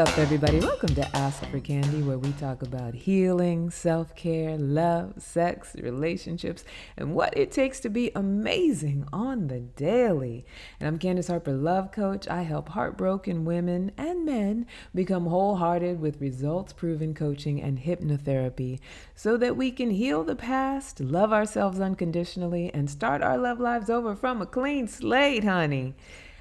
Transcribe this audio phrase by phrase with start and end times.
[0.00, 0.58] up, everybody?
[0.60, 6.64] Welcome to Ask for Candy, where we talk about healing, self care, love, sex, relationships,
[6.96, 10.46] and what it takes to be amazing on the daily.
[10.78, 12.26] And I'm Candace Harper, love coach.
[12.28, 18.80] I help heartbroken women and men become wholehearted with results proven coaching and hypnotherapy
[19.14, 23.90] so that we can heal the past, love ourselves unconditionally, and start our love lives
[23.90, 25.94] over from a clean slate, honey.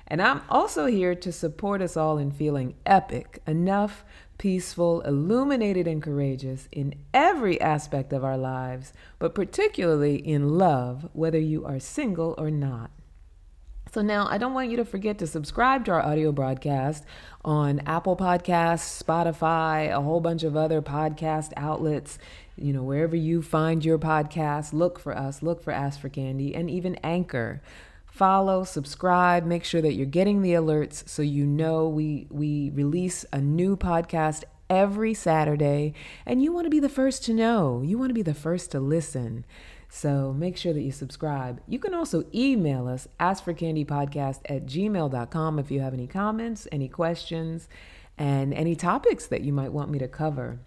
[0.09, 4.04] And I'm also here to support us all in feeling epic, enough,
[4.40, 11.38] peaceful, illuminated, and courageous in every aspect of our lives, but particularly in love, whether
[11.38, 12.89] you are single or not.
[13.92, 17.06] So now I don't want you to forget to subscribe to our audio broadcast
[17.44, 22.19] on Apple Podcasts, Spotify, a whole bunch of other podcast outlets.
[22.56, 26.53] You know, wherever you find your podcast, look for us, look for Ask for Candy,
[26.53, 27.62] and even Anchor
[28.20, 33.23] follow, subscribe, make sure that you're getting the alerts so you know we we release
[33.31, 35.94] a new podcast every Saturday
[36.25, 37.81] and you want to be the first to know.
[37.81, 39.45] You want to be the first to listen.
[39.88, 41.62] So make sure that you subscribe.
[41.66, 47.70] You can also email us, askforcandypodcast at gmail.com if you have any comments, any questions,
[48.17, 50.59] and any topics that you might want me to cover.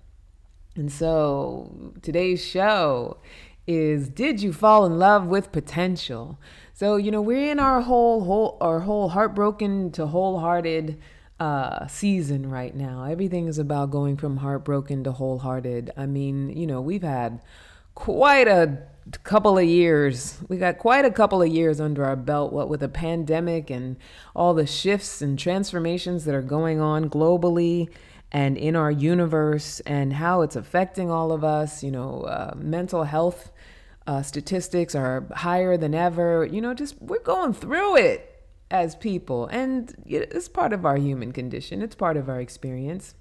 [0.74, 3.18] And so today's show
[3.66, 6.38] is Did You Fall in Love with Potential?
[6.72, 10.98] So, you know, we're in our whole whole our whole heartbroken to wholehearted
[11.38, 13.04] uh season right now.
[13.04, 15.92] Everything is about going from heartbroken to wholehearted.
[15.96, 17.40] I mean, you know, we've had
[17.94, 18.78] quite a
[19.24, 20.38] couple of years.
[20.48, 23.96] We got quite a couple of years under our belt what with a pandemic and
[24.34, 27.88] all the shifts and transformations that are going on globally
[28.32, 33.04] and in our universe and how it's affecting all of us, you know, uh, mental
[33.04, 33.52] health
[34.06, 36.44] uh, statistics are higher than ever.
[36.46, 38.28] You know, just we're going through it
[38.70, 41.82] as people, and it's part of our human condition.
[41.82, 43.14] It's part of our experience.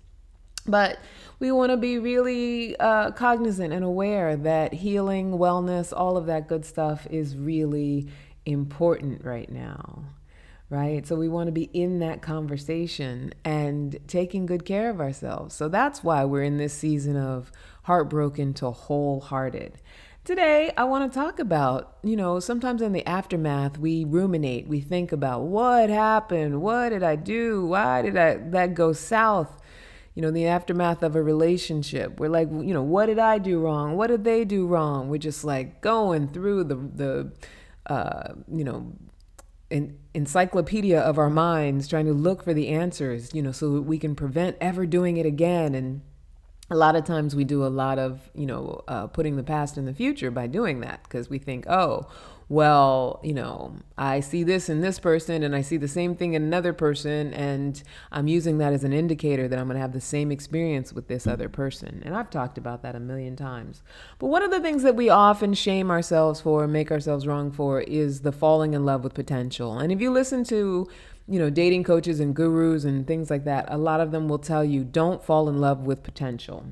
[0.66, 1.00] But
[1.40, 6.48] we want to be really uh, cognizant and aware that healing, wellness, all of that
[6.48, 8.08] good stuff is really
[8.46, 10.04] important right now
[10.72, 11.06] right?
[11.06, 15.54] So we want to be in that conversation and taking good care of ourselves.
[15.54, 17.52] So that's why we're in this season of
[17.84, 19.82] heartbroken to wholehearted.
[20.24, 24.80] Today, I want to talk about, you know, sometimes in the aftermath, we ruminate, we
[24.80, 29.58] think about what happened, what did I do, why did I that go south?
[30.16, 32.20] You know, the aftermath of a relationship.
[32.20, 33.98] We're like, you know, what did I do wrong?
[33.98, 35.10] What did they do wrong?
[35.10, 37.32] We're just like going through the the
[37.88, 38.94] uh, you know,
[39.70, 43.84] an encyclopedia of our minds trying to look for the answers, you know, so that
[43.84, 46.02] we can prevent ever doing it again and
[46.72, 49.78] a lot of times we do a lot of you know uh, putting the past
[49.78, 52.08] in the future by doing that because we think oh
[52.48, 56.34] well you know i see this in this person and i see the same thing
[56.34, 59.94] in another person and i'm using that as an indicator that i'm going to have
[59.94, 62.02] the same experience with this other person.
[62.06, 63.84] And i've talked about that a million times.
[64.20, 67.82] But one of the things that we often shame ourselves for make ourselves wrong for
[67.82, 69.78] is the falling in love with potential.
[69.78, 70.88] And if you listen to
[71.32, 74.38] you know, dating coaches and gurus and things like that, a lot of them will
[74.38, 76.66] tell you don't fall in love with potential.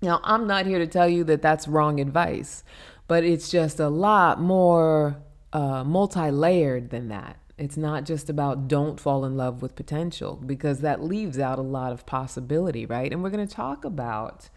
[0.00, 2.64] Now, I'm not here to tell you that that's wrong advice,
[3.06, 5.18] but it's just a lot more
[5.52, 7.36] uh, multi layered than that.
[7.58, 11.62] It's not just about don't fall in love with potential because that leaves out a
[11.62, 13.12] lot of possibility, right?
[13.12, 14.48] And we're going to talk about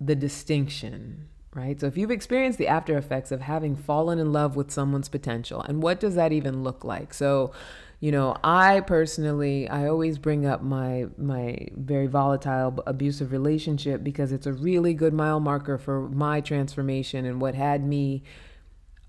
[0.00, 1.80] the distinction, right?
[1.80, 5.60] So if you've experienced the after effects of having fallen in love with someone's potential,
[5.60, 7.12] and what does that even look like?
[7.12, 7.50] So,
[8.04, 14.30] you know i personally i always bring up my my very volatile abusive relationship because
[14.30, 18.22] it's a really good mile marker for my transformation and what had me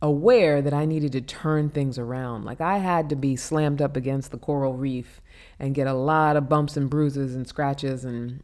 [0.02, 3.98] aware that i needed to turn things around like i had to be slammed up
[3.98, 5.20] against the coral reef
[5.60, 8.42] and get a lot of bumps and bruises and scratches and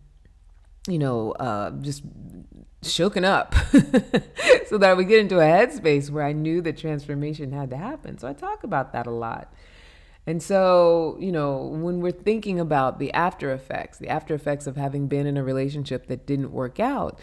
[0.86, 2.04] you know uh, just
[2.82, 3.54] shooken up
[4.68, 7.78] so that I would get into a headspace where I knew that transformation had to
[7.78, 8.18] happen.
[8.18, 9.54] So I talk about that a lot.
[10.28, 14.78] And so, you know, when we're thinking about the after effects, the after effects of
[14.78, 17.20] having been in a relationship that didn't work out,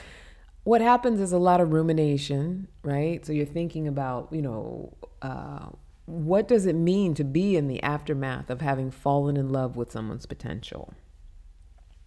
[0.64, 3.24] what happens is a lot of rumination, right?
[3.24, 5.66] So you're thinking about, you know, uh,
[6.06, 9.92] what does it mean to be in the aftermath of having fallen in love with
[9.92, 10.92] someone's potential,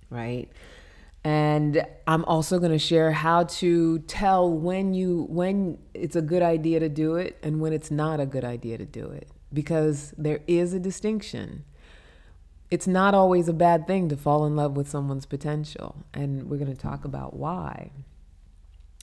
[0.09, 0.51] right?
[1.23, 6.41] And I'm also going to share how to tell when you when it's a good
[6.41, 10.13] idea to do it and when it's not a good idea to do it because
[10.17, 11.63] there is a distinction.
[12.69, 16.57] It's not always a bad thing to fall in love with someone's potential, and we're
[16.57, 17.91] going to talk about why.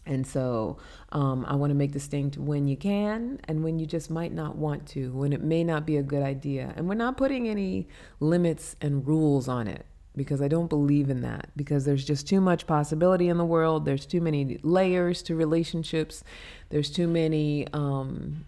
[0.09, 0.79] And so
[1.12, 4.56] um, I want to make distinct when you can and when you just might not
[4.56, 6.73] want to, when it may not be a good idea.
[6.77, 9.85] And we're not putting any limits and rules on it
[10.17, 13.85] because I don't believe in that because there's just too much possibility in the world.
[13.85, 16.25] There's too many layers to relationships.
[16.71, 18.47] There's too many, um,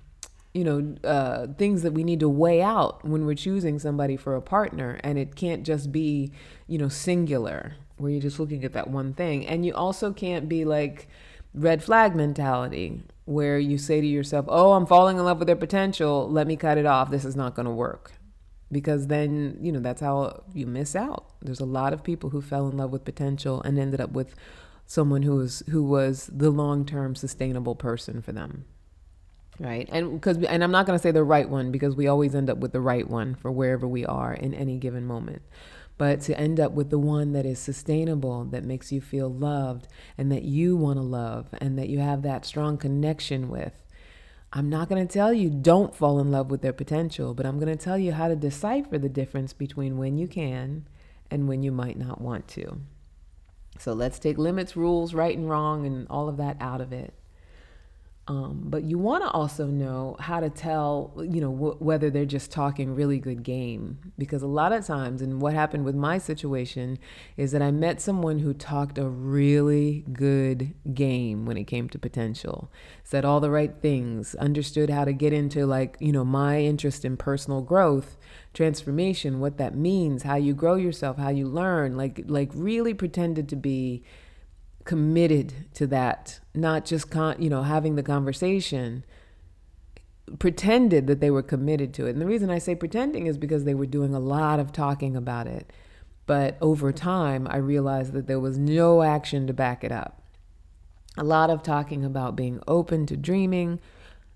[0.52, 4.34] you know, uh, things that we need to weigh out when we're choosing somebody for
[4.34, 4.98] a partner.
[5.04, 6.32] And it can't just be,
[6.66, 9.46] you know, singular where you're just looking at that one thing.
[9.46, 11.08] And you also can't be like,
[11.54, 15.56] red flag mentality where you say to yourself, "Oh, I'm falling in love with their
[15.56, 16.28] potential.
[16.30, 17.10] Let me cut it off.
[17.10, 18.12] This is not going to work."
[18.72, 21.26] Because then, you know, that's how you miss out.
[21.42, 24.34] There's a lot of people who fell in love with potential and ended up with
[24.86, 28.64] someone who was who was the long-term sustainable person for them.
[29.60, 29.88] Right?
[29.92, 32.50] And because and I'm not going to say the right one because we always end
[32.50, 35.42] up with the right one for wherever we are in any given moment
[36.00, 39.86] but to end up with the one that is sustainable, that makes you feel loved
[40.16, 43.84] and that you want to love and that you have that strong connection with.
[44.50, 47.58] I'm not going to tell you don't fall in love with their potential, but I'm
[47.60, 50.88] going to tell you how to decipher the difference between when you can
[51.30, 52.80] and when you might not want to.
[53.78, 57.12] So let's take limits, rules, right and wrong, and all of that out of it.
[58.28, 62.24] Um, but you want to also know how to tell, you know, wh- whether they're
[62.24, 63.98] just talking really good game.
[64.18, 66.98] Because a lot of times, and what happened with my situation
[67.36, 71.98] is that I met someone who talked a really good game when it came to
[71.98, 72.70] potential,
[73.02, 77.04] said all the right things, understood how to get into, like, you know, my interest
[77.04, 78.16] in personal growth,
[78.54, 83.48] transformation, what that means, how you grow yourself, how you learn, like, like really pretended
[83.48, 84.04] to be
[84.84, 89.04] committed to that, not just con- you know having the conversation.
[90.38, 93.64] Pretended that they were committed to it, and the reason I say pretending is because
[93.64, 95.72] they were doing a lot of talking about it,
[96.26, 100.22] but over time I realized that there was no action to back it up.
[101.16, 103.80] A lot of talking about being open to dreaming.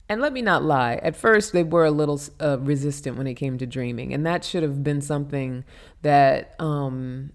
[0.08, 3.35] And let me not lie, at first they were a little uh, resistant when it
[3.35, 4.12] came to dreaming.
[4.12, 5.64] And that should have been something
[6.02, 7.31] that um,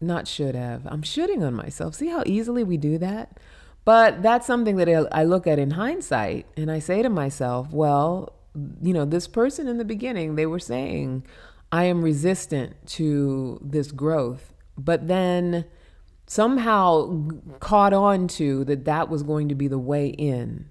[0.00, 0.86] not should have.
[0.86, 1.94] I'm shooting on myself.
[1.94, 3.38] See how easily we do that?
[3.84, 8.34] But that's something that I look at in hindsight and I say to myself, well,
[8.82, 11.24] you know, this person in the beginning, they were saying,
[11.72, 14.52] I am resistant to this growth.
[14.76, 15.64] But then
[16.26, 17.28] somehow
[17.60, 20.68] caught on to that that was going to be the way in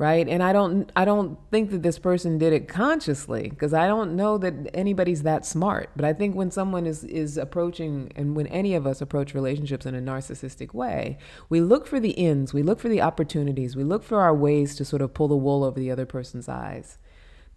[0.00, 0.26] right?
[0.26, 4.16] And i don't i don't think that this person did it consciously because i don't
[4.16, 5.90] know that anybody's that smart.
[5.94, 9.84] But i think when someone is is approaching and when any of us approach relationships
[9.84, 11.18] in a narcissistic way
[11.50, 14.74] we look for the ends we look for the opportunities we look for our ways
[14.76, 16.96] to sort of pull the wool over the other person's eyes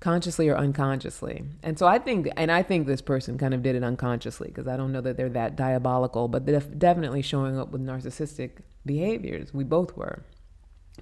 [0.01, 1.45] consciously or unconsciously.
[1.63, 4.67] And so i think and i think this person kind of did it unconsciously because
[4.67, 8.51] i don't know that they're that diabolical but they're definitely showing up with narcissistic
[8.85, 9.53] behaviors.
[9.53, 10.25] We both were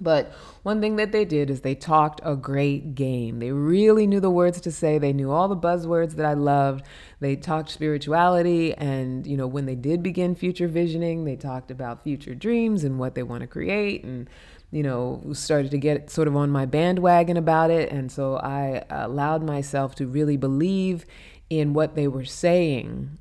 [0.00, 3.40] but one thing that they did is they talked a great game.
[3.40, 4.98] They really knew the words to say.
[4.98, 6.84] They knew all the buzzwords that I loved.
[7.20, 8.72] They talked spirituality.
[8.74, 12.98] And, you know, when they did begin future visioning, they talked about future dreams and
[12.98, 14.02] what they want to create.
[14.02, 14.30] And,
[14.70, 17.92] you know, started to get sort of on my bandwagon about it.
[17.92, 21.04] And so I allowed myself to really believe
[21.50, 23.18] in what they were saying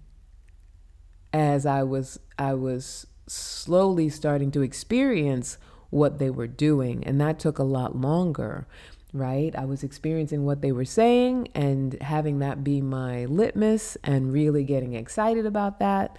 [1.33, 5.57] as I was, I was slowly starting to experience
[5.91, 7.03] what they were doing.
[7.03, 8.65] And that took a lot longer,
[9.13, 9.55] right?
[9.55, 14.63] I was experiencing what they were saying and having that be my litmus and really
[14.63, 16.17] getting excited about that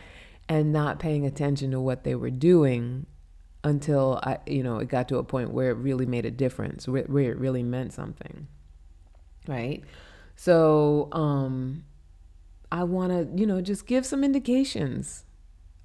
[0.49, 3.07] and not paying attention to what they were doing
[3.65, 6.87] until I, you know, it got to a point where it really made a difference,
[6.87, 8.49] where, where it really meant something,
[9.47, 9.83] right?
[10.37, 11.85] So, um,
[12.73, 15.25] I want to, you know, just give some indications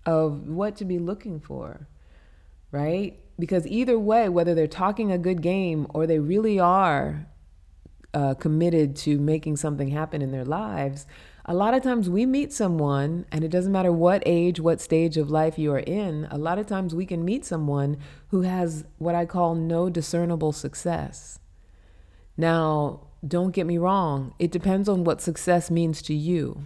[0.06, 1.88] of what to be looking for,
[2.72, 3.20] right?
[3.40, 7.28] Because either way, whether they're talking a good game or they really are
[8.14, 11.06] uh, committed to making something happen in their lives,
[11.50, 15.16] a lot of times we meet someone, and it doesn't matter what age, what stage
[15.16, 17.98] of life you are in, a lot of times we can meet someone
[18.30, 21.40] who has what I call no discernible success.
[22.36, 26.66] Now, don't get me wrong, it depends on what success means to you.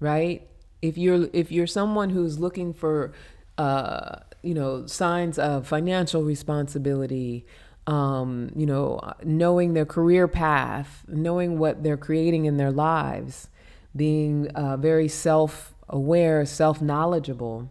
[0.00, 0.48] Right?
[0.82, 3.12] If you're if you're someone who's looking for
[3.56, 7.44] uh, you know, signs of financial responsibility,
[7.86, 13.48] um, you know, knowing their career path, knowing what they're creating in their lives,
[13.94, 17.70] being uh, very self aware, self knowledgeable.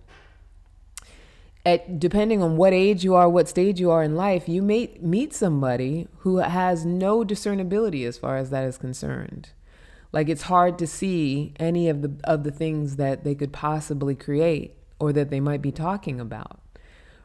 [1.65, 4.97] At, depending on what age you are, what stage you are in life, you may
[5.01, 9.49] meet somebody who has no discernibility as far as that is concerned.
[10.11, 14.15] Like it's hard to see any of the of the things that they could possibly
[14.15, 16.59] create or that they might be talking about,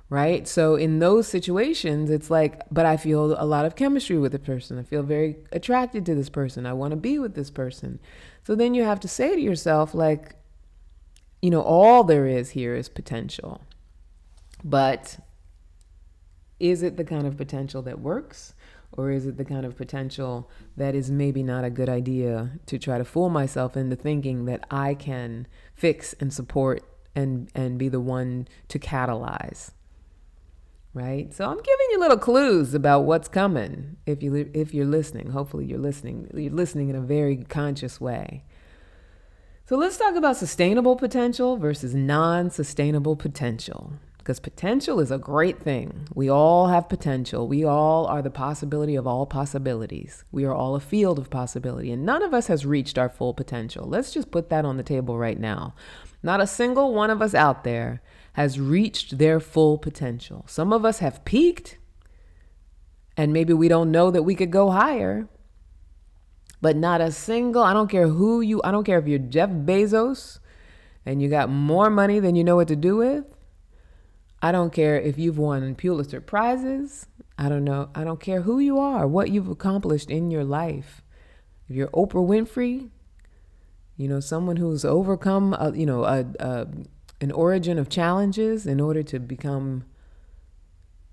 [0.08, 0.46] right?
[0.46, 4.38] So in those situations, it's like, but I feel a lot of chemistry with the
[4.38, 4.78] person.
[4.78, 6.66] I feel very attracted to this person.
[6.66, 7.98] I want to be with this person.
[8.44, 10.36] So then you have to say to yourself, like,
[11.42, 13.60] you know, all there is here is potential.
[14.62, 15.18] But
[16.58, 18.54] is it the kind of potential that works?
[18.92, 22.78] Or is it the kind of potential that is maybe not a good idea to
[22.78, 27.88] try to fool myself into thinking that I can fix and support and, and be
[27.88, 29.70] the one to catalyze?
[30.92, 31.34] Right?
[31.34, 35.30] So I'm giving you little clues about what's coming if you if you're listening.
[35.30, 36.30] Hopefully you're listening.
[36.32, 38.44] You're listening in a very conscious way.
[39.66, 43.94] So let's talk about sustainable potential versus non-sustainable potential
[44.24, 46.08] because potential is a great thing.
[46.14, 47.46] We all have potential.
[47.46, 50.24] We all are the possibility of all possibilities.
[50.32, 53.34] We are all a field of possibility, and none of us has reached our full
[53.34, 53.86] potential.
[53.86, 55.74] Let's just put that on the table right now.
[56.24, 58.00] Not a single one of us out there
[58.32, 60.46] has reached their full potential.
[60.48, 61.76] Some of us have peaked,
[63.14, 65.28] and maybe we don't know that we could go higher.
[66.62, 69.50] But not a single, I don't care who you, I don't care if you're Jeff
[69.50, 70.38] Bezos
[71.04, 73.26] and you got more money than you know what to do with.
[74.40, 77.06] I don't care if you've won Pulitzer Prizes.
[77.36, 77.90] I don't know.
[77.94, 81.02] I don't care who you are, what you've accomplished in your life.
[81.68, 82.88] If you're Oprah Winfrey,
[83.96, 86.66] you know, someone who's overcome, a, you know, a, a,
[87.20, 89.84] an origin of challenges in order to become,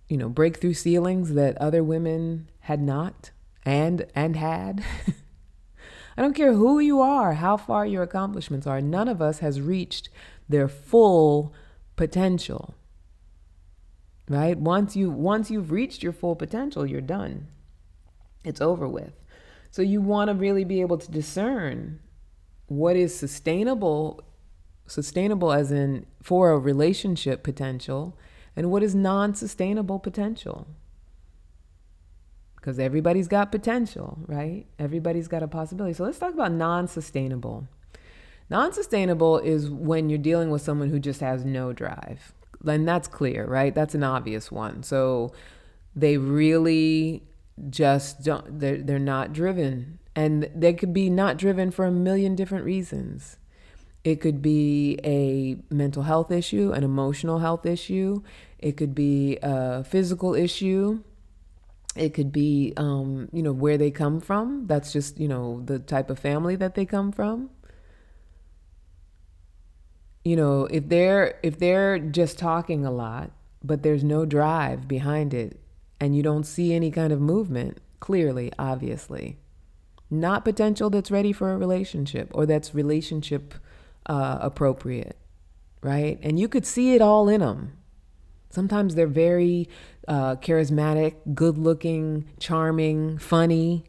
[0.10, 3.32] you know, break through ceilings that other women had not
[3.64, 4.84] and and had.
[6.18, 8.82] I don't care who you are, how far your accomplishments are.
[8.82, 10.10] None of us has reached
[10.50, 11.54] their full
[11.96, 12.74] potential
[14.28, 17.48] right once you once you've reached your full potential you're done
[18.44, 19.14] it's over with
[19.70, 22.00] so you want to really be able to discern
[22.72, 24.24] what is sustainable
[24.88, 28.18] sustainable as in for a relationship potential
[28.56, 30.68] and what is non-sustainable potential.
[32.56, 34.68] Because everybody's got potential right?
[34.80, 35.94] Everybody's got a possibility.
[35.94, 37.68] So let's talk about non-sustainable.
[38.50, 42.34] Non-sustainable is when you're dealing with someone who just has no drive.
[42.66, 43.75] And that's clear, right?
[43.75, 44.84] That's an obvious one.
[44.84, 45.34] So
[45.94, 47.24] they really
[47.70, 52.36] just don't they're, they're not driven and they could be not driven for a million
[52.36, 53.38] different reasons.
[54.03, 58.24] It could be a mental health issue an emotional health issue.
[58.58, 61.03] It could be a physical issue.
[61.96, 64.65] It could be um, you know where they come from.
[64.68, 67.50] That's just you know the type of family that they come from.
[70.24, 73.32] You know, if they're if they're just talking a lot,
[73.63, 75.60] but there's no drive behind it
[76.01, 79.38] and you don't see any kind of movement, clearly, obviously,
[80.12, 83.56] not potential that's ready for a relationship or that's relationship
[84.06, 85.18] uh, appropriate,
[85.82, 86.20] right?
[86.22, 87.77] And you could see it all in them.
[88.50, 89.70] Sometimes they're very
[90.08, 93.86] uh, charismatic, good looking, charming, funny,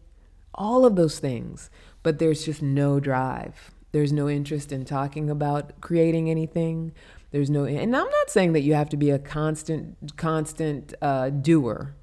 [0.54, 1.70] all of those things,
[2.02, 3.72] but there's just no drive.
[3.90, 6.92] There's no interest in talking about creating anything.
[7.30, 11.30] There's no, and I'm not saying that you have to be a constant, constant uh,
[11.30, 11.94] doer,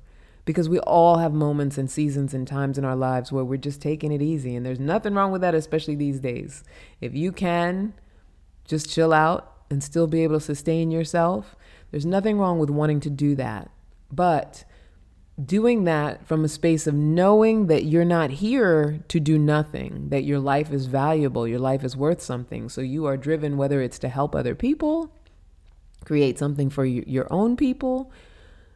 [0.50, 3.80] because we all have moments and seasons and times in our lives where we're just
[3.80, 6.64] taking it easy, and there's nothing wrong with that, especially these days.
[7.00, 7.94] If you can
[8.66, 11.56] just chill out and still be able to sustain yourself,
[11.92, 13.70] there's nothing wrong with wanting to do that.
[14.12, 14.66] But
[15.40, 20.24] doing that from a space of knowing that you're not here to do nothing, that
[20.24, 22.70] your life is valuable, your life is worth something.
[22.70, 25.14] So you are driven, whether it's to help other people,
[26.06, 28.12] create something for your own people,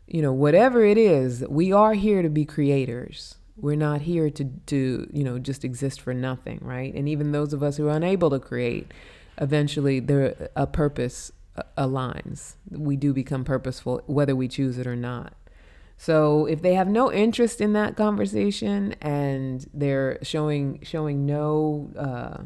[0.08, 3.36] you know, whatever it is, we are here to be creators.
[3.56, 6.94] We're not here to, to, you know, just exist for nothing, right?
[6.94, 8.92] And even those of us who are unable to create,
[9.38, 12.56] eventually there a purpose uh, aligns.
[12.70, 15.34] We do become purposeful, whether we choose it or not.
[15.98, 22.44] So if they have no interest in that conversation and they're showing showing no uh,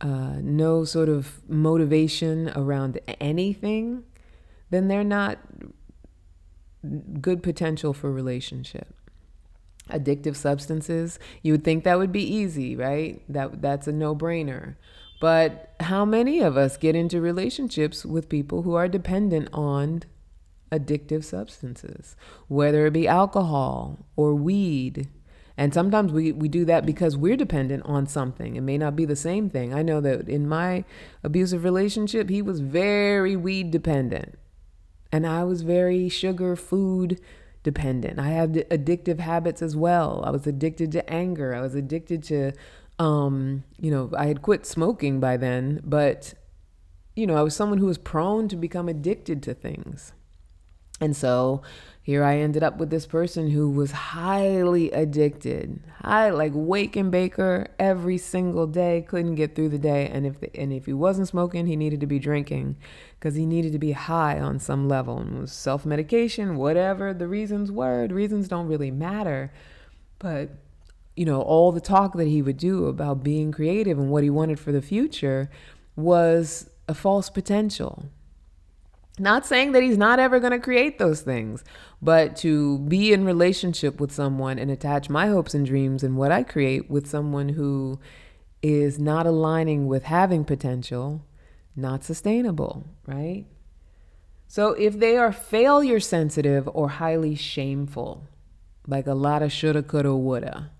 [0.00, 4.04] uh, no sort of motivation around anything,
[4.70, 5.38] then they're not
[7.20, 8.94] good potential for relationship.
[9.88, 13.22] Addictive substances, you would think that would be easy, right?
[13.28, 14.76] That that's a no-brainer.
[15.20, 20.04] But how many of us get into relationships with people who are dependent on
[20.70, 22.16] addictive substances,
[22.48, 25.08] whether it be alcohol or weed.
[25.56, 28.56] And sometimes we, we do that because we're dependent on something.
[28.56, 29.74] It may not be the same thing.
[29.74, 30.84] I know that in my
[31.22, 34.38] abusive relationship, he was very weed dependent.
[35.12, 37.20] And I was very sugar food
[37.62, 38.18] dependent.
[38.18, 40.22] I had addictive habits as well.
[40.24, 41.54] I was addicted to anger.
[41.54, 42.52] I was addicted to,
[42.98, 46.34] um, you know, I had quit smoking by then, but,
[47.16, 50.12] you know, I was someone who was prone to become addicted to things.
[51.00, 51.62] And so
[52.02, 57.10] here I ended up with this person who was highly addicted, I like wake and
[57.10, 60.94] baker every single day, couldn't get through the day, and if the, and if he
[60.94, 62.76] wasn't smoking, he needed to be drinking
[63.18, 65.18] because he needed to be high on some level.
[65.18, 68.08] And was self medication, whatever the reasons were.
[68.08, 69.52] The reasons don't really matter,
[70.18, 70.50] but
[71.16, 74.30] you know all the talk that he would do about being creative and what he
[74.30, 75.50] wanted for the future
[75.96, 78.08] was a false potential
[79.18, 81.64] not saying that he's not ever going to create those things,
[82.00, 86.32] but to be in relationship with someone and attach my hopes and dreams and what
[86.32, 87.98] I create with someone who
[88.62, 91.24] is not aligning with having potential,
[91.76, 93.46] not sustainable, right?
[94.48, 98.26] So if they are failure sensitive or highly shameful,
[98.86, 100.70] like a lot of shoulda, coulda, woulda,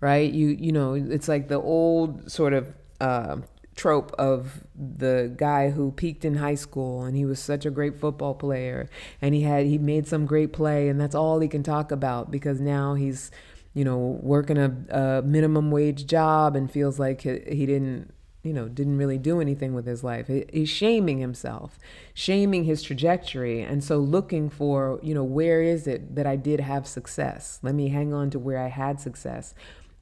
[0.00, 0.32] right?
[0.32, 3.36] You you know, it's like the old sort of uh,
[3.76, 8.00] trope of the guy who peaked in high school and he was such a great
[8.00, 8.88] football player
[9.20, 12.30] and he had he made some great play and that's all he can talk about
[12.30, 13.30] because now he's
[13.74, 18.54] you know working a, a minimum wage job and feels like he, he didn't you
[18.54, 20.28] know didn't really do anything with his life.
[20.28, 21.78] He's shaming himself
[22.14, 26.60] shaming his trajectory and so looking for you know where is it that i did
[26.60, 27.58] have success?
[27.62, 29.54] Let me hang on to where i had success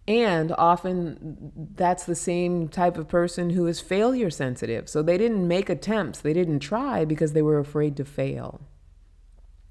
[0.06, 4.88] and often that's the same type of person who is failure sensitive.
[4.88, 8.60] So they didn't make attempts, they didn't try because they were afraid to fail.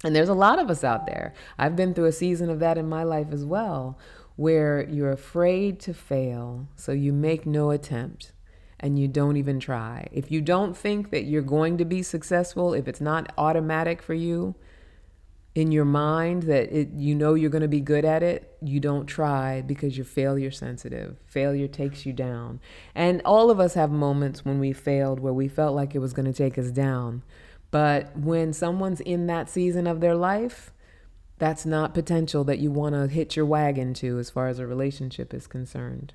[0.02, 1.32] And there's a lot of us out there.
[1.58, 3.98] I've been through a season of that in my life as well,
[4.36, 8.32] where you're afraid to fail, so you make no attempt
[8.80, 10.06] and you don't even try.
[10.12, 14.12] If you don't think that you're going to be successful, if it's not automatic for
[14.12, 14.56] you,
[15.54, 18.80] in your mind that it, you know you're going to be good at it, you
[18.80, 21.16] don't try because you're failure sensitive.
[21.26, 22.60] Failure takes you down.
[22.94, 26.12] And all of us have moments when we failed where we felt like it was
[26.12, 27.22] going to take us down.
[27.70, 30.72] But when someone's in that season of their life,
[31.38, 34.66] that's not potential that you want to hit your wagon to as far as a
[34.66, 36.14] relationship is concerned.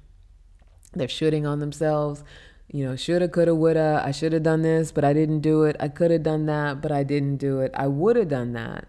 [0.94, 2.24] They're shooting on themselves.
[2.72, 4.02] You know, shoulda, coulda, woulda.
[4.06, 5.76] I should have done this, but I didn't do it.
[5.80, 7.72] I could have done that, but I didn't do it.
[7.74, 8.88] I would have done that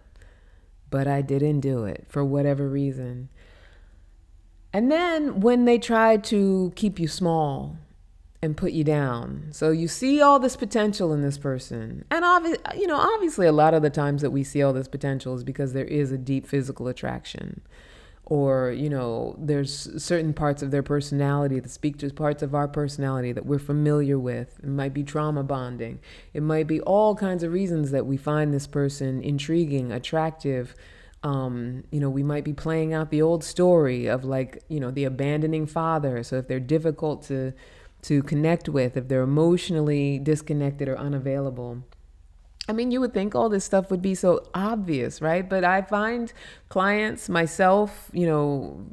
[0.90, 3.28] but I didn't do it for whatever reason.
[4.72, 7.76] And then when they try to keep you small
[8.42, 12.62] and put you down, so you see all this potential in this person, and obviously,
[12.78, 15.44] you know, obviously, a lot of the times that we see all this potential is
[15.44, 17.62] because there is a deep physical attraction
[18.30, 22.68] or you know there's certain parts of their personality that speak to parts of our
[22.68, 24.58] personality that we're familiar with.
[24.62, 25.98] It might be trauma bonding.
[26.32, 30.74] It might be all kinds of reasons that we find this person intriguing attractive.
[31.22, 34.92] Um, you know we might be playing out the old story of like you know
[34.92, 36.22] the abandoning father.
[36.22, 37.52] So if they're difficult to
[38.02, 41.82] to connect with if they're emotionally disconnected or unavailable
[42.70, 45.50] I mean, you would think all this stuff would be so obvious, right?
[45.50, 46.32] But I find
[46.68, 48.86] clients, myself, you know,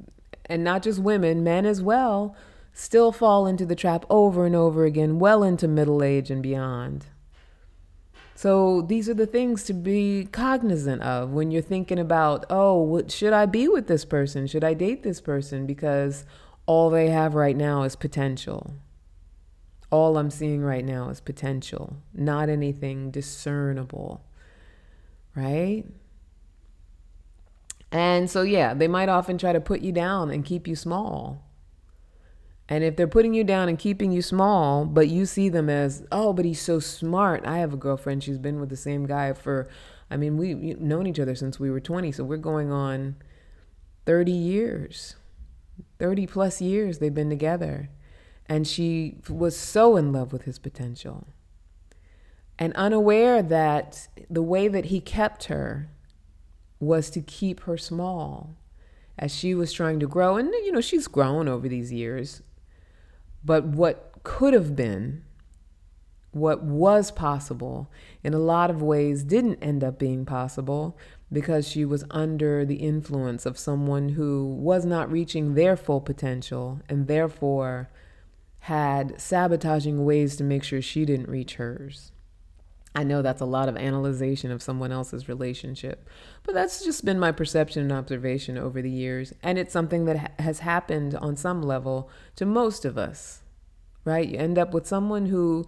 [0.48, 2.36] and not just women, men as well,
[2.74, 7.06] still fall into the trap over and over again, well into middle age and beyond.
[8.34, 13.12] So these are the things to be cognizant of when you're thinking about, oh, what,
[13.12, 14.48] should I be with this person?
[14.48, 15.68] Should I date this person?
[15.68, 16.26] Because
[16.66, 18.74] all they have right now is potential.
[19.89, 24.26] All I'm seeing right now is potential, not anything discernible,
[25.36, 25.86] right?
[27.91, 31.41] And so, yeah, they might often try to put you down and keep you small.
[32.69, 36.06] And if they're putting you down and keeping you small, but you see them as,
[36.12, 37.45] oh, but he's so smart.
[37.45, 39.69] I have a girlfriend, she's been with the same guy for,
[40.12, 42.12] I mean, we've known each other since we were 20.
[42.12, 43.15] So we're going on
[44.06, 45.15] 30 years,
[45.97, 47.89] 30 plus years they've been together.
[48.50, 51.28] And she was so in love with his potential
[52.60, 55.90] and unaware that the way that he kept her
[56.80, 58.56] was to keep her small
[59.18, 60.38] as she was trying to grow.
[60.38, 62.42] And, you know, she's grown over these years.
[63.44, 65.24] But what could have been,
[66.32, 67.92] what was possible,
[68.24, 70.98] in a lot of ways didn't end up being possible
[71.32, 76.80] because she was under the influence of someone who was not reaching their full potential
[76.88, 77.90] and therefore
[78.68, 82.12] had sabotaging ways to make sure she didn't reach hers.
[82.94, 86.06] I know that's a lot of analyzation of someone else's relationship,
[86.44, 89.32] but that's just been my perception and observation over the years.
[89.42, 93.42] And it's something that ha- has happened on some level to most of us,
[94.04, 94.28] right?
[94.28, 95.66] You end up with someone who,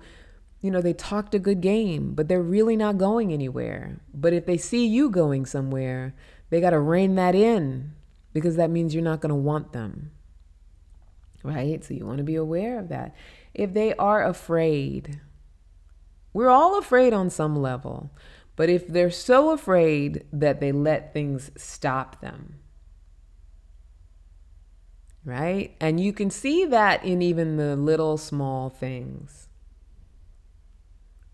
[0.60, 4.02] you know, they talked a good game, but they're really not going anywhere.
[4.14, 6.14] But if they see you going somewhere,
[6.50, 7.94] they got to rein that in
[8.34, 10.12] because that means you're not going to want them
[11.44, 11.84] right?
[11.84, 13.16] So you want to be aware of that.
[13.54, 15.20] If they are afraid,
[16.34, 18.12] we're all afraid on some level,
[18.56, 22.60] But if they're so afraid that they let things stop them,
[25.26, 25.76] right?
[25.80, 29.49] And you can see that in even the little small things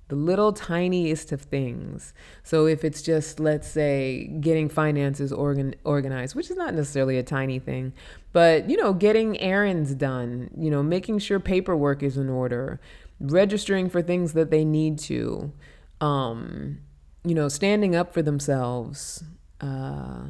[0.08, 2.14] the little tiniest of things.
[2.44, 7.24] So if it's just, let's say, getting finances organ- organized, which is not necessarily a
[7.24, 7.94] tiny thing,
[8.32, 12.80] but you know, getting errands done, you know, making sure paperwork is in order,
[13.20, 15.52] registering for things that they need to,
[16.02, 16.80] um,
[17.24, 19.24] you know, standing up for themselves.
[19.60, 20.26] Uh,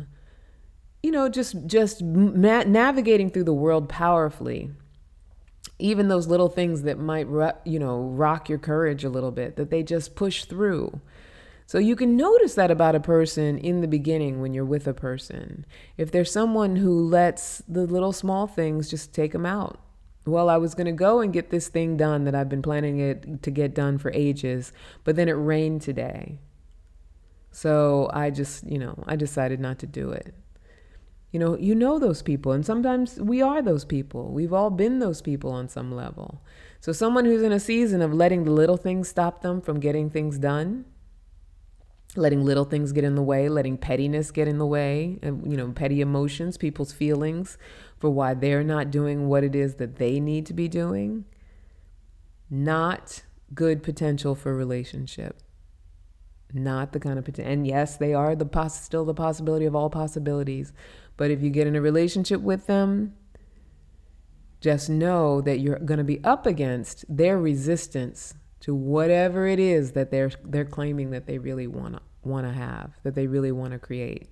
[1.03, 4.71] you know, just just ma- navigating through the world powerfully
[5.79, 7.27] even those little things that might
[7.65, 11.01] you know rock your courage a little bit that they just push through.
[11.67, 14.93] So you can notice that about a person in the beginning when you're with a
[14.93, 15.65] person.
[15.97, 19.79] If there's someone who lets the little small things just take them out.
[20.25, 22.99] Well i was going to go and get this thing done that i've been planning
[22.99, 26.39] it to get done for ages but then it rained today.
[27.51, 30.33] So i just you know i decided not to do it
[31.35, 34.31] you know, you know those people, and sometimes we are those people.
[34.31, 36.41] We've all been those people on some level.
[36.79, 40.09] So, someone who's in a season of letting the little things stop them from getting
[40.09, 40.85] things done,
[42.15, 45.57] letting little things get in the way, letting pettiness get in the way, and, you
[45.57, 47.57] know, petty emotions, people's feelings
[47.99, 51.25] for why they're not doing what it is that they need to be doing,
[52.49, 55.41] not good potential for relationship
[56.55, 57.51] not the kind of potential.
[57.51, 60.73] And yes, they are the poss- still the possibility of all possibilities,
[61.17, 63.13] but if you get in a relationship with them,
[64.61, 69.91] just know that you're going to be up against their resistance to whatever it is
[69.91, 73.51] that they're they're claiming that they really want to want to have, that they really
[73.51, 74.29] want to create.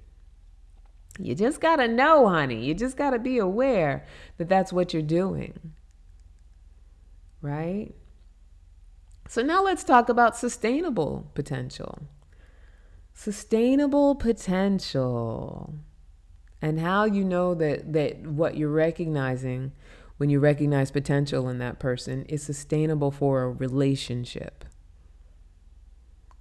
[1.19, 2.65] You just got to know, honey.
[2.65, 4.05] You just got to be aware
[4.37, 5.73] that that's what you're doing.
[7.41, 7.93] Right?
[9.33, 12.03] So now let's talk about sustainable potential.
[13.15, 15.73] Sustainable potential
[16.61, 19.71] and how you know that that what you're recognizing
[20.17, 24.65] when you recognize potential in that person is sustainable for a relationship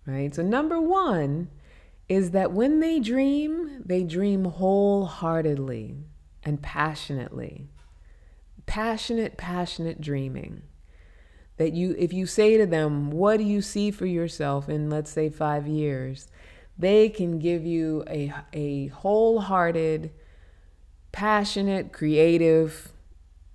[0.05, 0.35] right?
[0.35, 1.49] So number 1
[2.11, 5.97] is that when they dream they dream wholeheartedly
[6.45, 7.71] and passionately.
[8.67, 10.65] Passionate passionate dreaming
[11.63, 15.11] that you if you say to them what do you see for yourself in let's
[15.11, 16.29] say 5 years
[16.79, 20.11] they can give you a, a wholehearted,
[21.13, 22.93] passionate, creative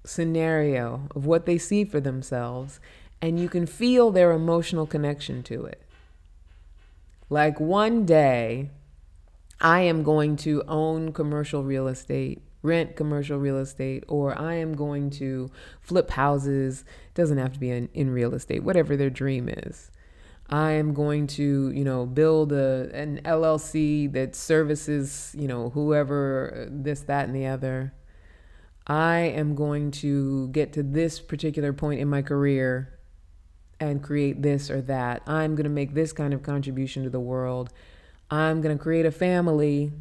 [0.06, 2.80] scenario of what they see for themselves,
[3.22, 5.82] and you can feel their emotional connection to it.
[7.30, 8.70] Like one day,
[9.60, 14.76] I am going to own commercial real estate, rent commercial real estate, or I am
[14.76, 15.50] going to
[15.82, 16.84] flip houses.
[17.14, 19.92] Doesn't have to be in, in real estate, whatever their dream is.
[20.50, 26.68] I am going to, you know, build a an LLC that services, you know, whoever
[26.68, 27.94] uh, this, that, and the other.
[28.86, 32.98] I am going to get to this particular point in my career
[33.82, 35.22] and create this or that.
[35.28, 37.70] I'm going to make this kind of contribution to the world.
[38.32, 39.92] I'm going to create a family,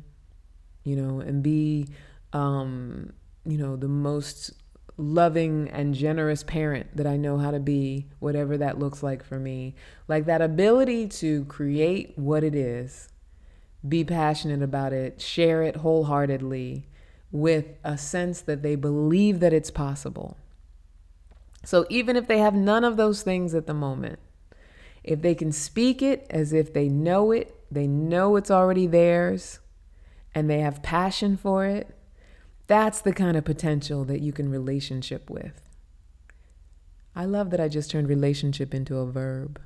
[0.85, 1.88] you know, and be,
[2.37, 3.14] um,
[3.46, 4.53] you know, the most
[4.99, 9.38] loving and generous parent that I know how to be, whatever that looks like for
[9.38, 9.75] me.
[10.07, 13.09] Like that ability to create what it is,
[13.87, 16.87] be passionate about it, share it wholeheartedly
[17.31, 20.37] with a sense that they believe that it's possible.
[21.64, 24.18] So even if they have none of those things at the moment,
[25.03, 29.59] if they can speak it as if they know it, they know it's already theirs,
[30.35, 31.95] and they have passion for it,
[32.66, 35.62] that's the kind of potential that you can relationship with.
[37.14, 39.61] I love that I just turned relationship into a verb.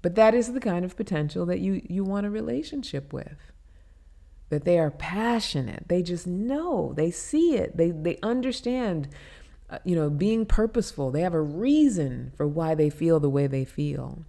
[0.00, 3.52] But that is the kind of potential that you, you want a relationship with.
[4.48, 5.84] That they are passionate.
[5.88, 6.92] They just know.
[6.96, 7.76] They see it.
[7.76, 9.08] They, they understand,
[9.70, 11.10] uh, you know, being purposeful.
[11.10, 14.24] They have a reason for why they feel the way they feel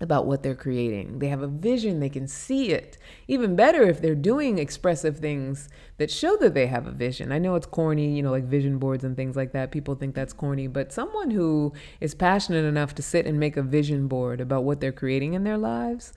[0.00, 1.18] about what they're creating.
[1.18, 2.98] They have a vision, they can see it.
[3.26, 7.32] Even better if they're doing expressive things that show that they have a vision.
[7.32, 9.72] I know it's corny, you know, like vision boards and things like that.
[9.72, 13.62] People think that's corny, but someone who is passionate enough to sit and make a
[13.62, 16.12] vision board about what they're creating in their lives,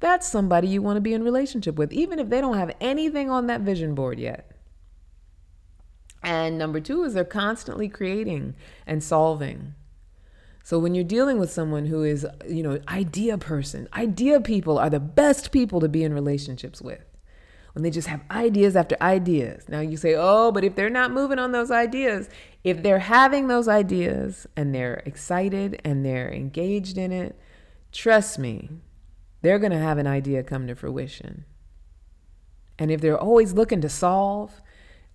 [0.00, 3.30] that's somebody you want to be in relationship with, even if they don't have anything
[3.30, 4.50] on that vision board yet.
[6.22, 9.74] And number two is they're constantly creating and solving
[10.66, 14.90] so when you're dealing with someone who is, you know, idea person, idea people are
[14.90, 17.04] the best people to be in relationships with.
[17.72, 19.68] When they just have ideas after ideas.
[19.68, 22.28] Now you say, "Oh, but if they're not moving on those ideas,
[22.64, 27.38] if they're having those ideas and they're excited and they're engaged in it,
[27.92, 28.68] trust me,
[29.42, 31.44] they're going to have an idea come to fruition.
[32.76, 34.60] And if they're always looking to solve,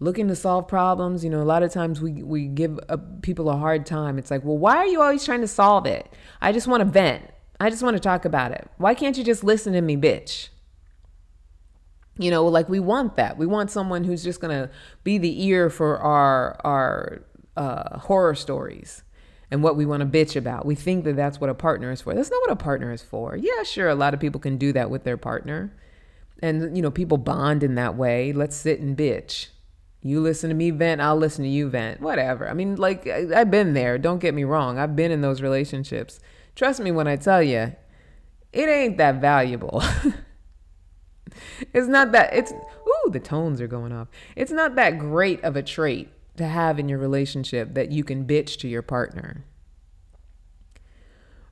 [0.01, 3.49] looking to solve problems, you know, a lot of times we, we give uh, people
[3.49, 4.17] a hard time.
[4.17, 6.11] It's like, well, why are you always trying to solve it?
[6.41, 7.23] I just want to vent.
[7.59, 8.67] I just want to talk about it.
[8.77, 10.49] Why can't you just listen to me, bitch?
[12.17, 13.37] You know, like we want that.
[13.37, 14.71] We want someone who's just going to
[15.03, 17.21] be the ear for our our
[17.55, 19.03] uh, horror stories
[19.51, 20.65] and what we want to bitch about.
[20.65, 22.15] We think that that's what a partner is for.
[22.15, 23.35] That's not what a partner is for.
[23.35, 25.77] Yeah, sure, a lot of people can do that with their partner.
[26.41, 28.33] And, you know, people bond in that way.
[28.33, 29.49] Let's sit and bitch.
[30.03, 32.01] You listen to me vent, I'll listen to you vent.
[32.01, 32.49] Whatever.
[32.49, 33.97] I mean, like, I, have been there.
[33.97, 34.79] Don't get me wrong.
[34.79, 36.19] I've been in those relationships.
[36.55, 37.75] Trust me when I tell you,
[38.51, 39.83] it ain't that valuable.
[41.73, 44.07] it's not that, it's, ooh, the tones are going off.
[44.35, 48.25] It's not that great of a trait to have in your relationship that you can
[48.25, 49.45] bitch to your partner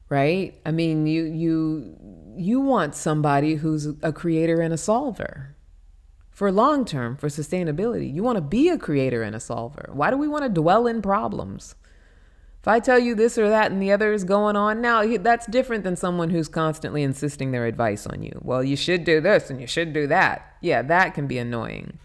[0.10, 1.96] right i mean you you
[2.36, 5.56] you want somebody who's a creator and a solver
[6.40, 10.10] for long term for sustainability you want to be a creator and a solver why
[10.10, 11.76] do we want to dwell in problems
[12.62, 15.46] if i tell you this or that and the other is going on now that's
[15.48, 19.50] different than someone who's constantly insisting their advice on you well you should do this
[19.50, 22.00] and you should do that yeah that can be annoying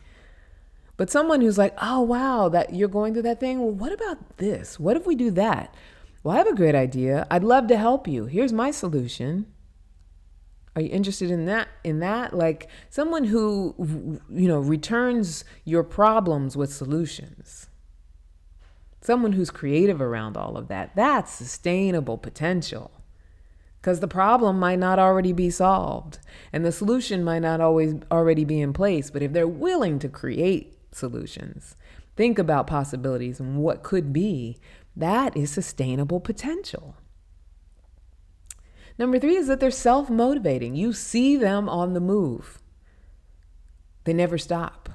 [0.97, 3.59] but someone who's like, oh, wow, that you're going through that thing.
[3.59, 4.79] Well, what about this?
[4.79, 5.75] What if we do that?
[6.23, 7.27] Well, I have a great idea.
[7.33, 8.27] I'd love to help you.
[8.27, 9.47] Here's my solution.
[10.77, 11.69] Are you interested in that?
[11.85, 12.35] In that?
[12.35, 17.69] Like someone who, you know, returns your problems with solutions.
[19.01, 20.97] Someone who's creative around all of that.
[20.97, 22.91] That's sustainable potential.
[23.81, 26.19] Because the problem might not already be solved
[26.53, 29.11] and the solution might not always already be in place.
[29.11, 31.77] But if they're willing to create solutions.
[32.17, 34.59] Think about possibilities and what could be.
[34.97, 36.97] That is sustainable potential.
[38.99, 40.77] Number three is that they're self motivating.
[40.77, 42.61] You see them on the move,
[44.05, 44.91] they never stop.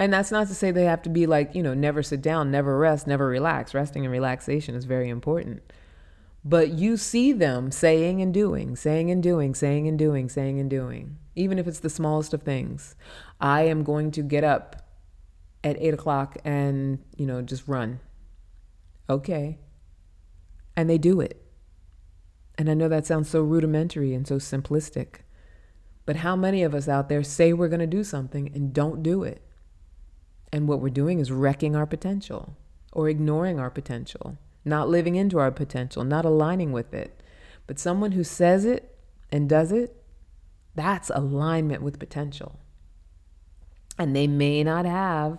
[0.00, 2.52] And that's not to say they have to be like, you know, never sit down,
[2.52, 3.74] never rest, never relax.
[3.74, 5.60] Resting and relaxation is very important.
[6.44, 10.70] But you see them saying and doing, saying and doing, saying and doing, saying and
[10.70, 12.94] doing, even if it's the smallest of things.
[13.40, 14.88] I am going to get up
[15.64, 17.98] at eight o'clock and, you know, just run.
[19.10, 19.58] Okay.
[20.76, 21.42] And they do it.
[22.58, 25.20] And I know that sounds so rudimentary and so simplistic.
[26.04, 29.02] But how many of us out there say we're going to do something and don't
[29.02, 29.42] do it?
[30.52, 32.56] And what we're doing is wrecking our potential
[32.92, 37.22] or ignoring our potential, not living into our potential, not aligning with it.
[37.68, 38.96] But someone who says it
[39.30, 40.02] and does it,
[40.74, 42.58] that's alignment with potential.
[43.98, 45.38] And they may not have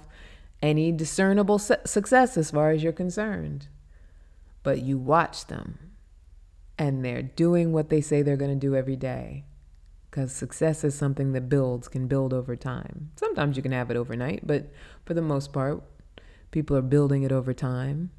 [0.62, 3.68] any discernible su- success as far as you're concerned.
[4.64, 5.89] But you watch them
[6.80, 9.44] and they're doing what they say they're going to do every day.
[10.10, 13.12] Because success is something that builds, can build over time.
[13.18, 14.72] Sometimes you can have it overnight, but
[15.06, 15.84] for the most part,
[16.50, 18.10] people are building it over time.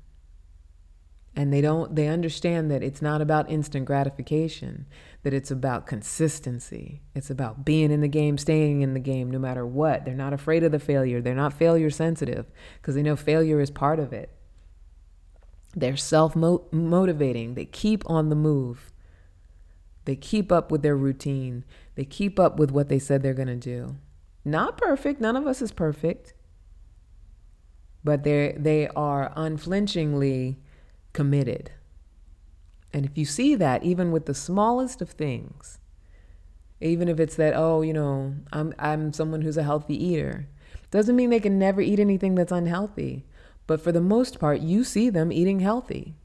[1.35, 4.87] And they don't they understand that it's not about instant gratification
[5.23, 7.03] that it's about consistency.
[7.15, 10.05] It's about being in the game staying in the game no matter what.
[10.05, 11.21] They're not afraid of the failure.
[11.21, 12.47] They're not failure sensitive
[12.81, 14.40] because they know failure is part of it
[15.75, 18.93] they're self motivating they keep on the move.
[20.05, 21.65] They keep up with their routine.
[21.95, 23.97] They keep up with what they said they're going to do.
[24.45, 25.21] Not perfect.
[25.21, 26.35] None of us is perfect.
[28.03, 30.59] But they they are unflinchingly
[31.13, 31.73] committed.
[32.93, 35.79] And if you see that, even with the smallest of things,
[36.81, 40.49] even if it's that, oh, you know, I'm, I'm someone who's a healthy eater,
[40.91, 43.27] doesn't mean they can never eat anything that's unhealthy.
[43.71, 46.17] But for the most part, you see them eating healthy.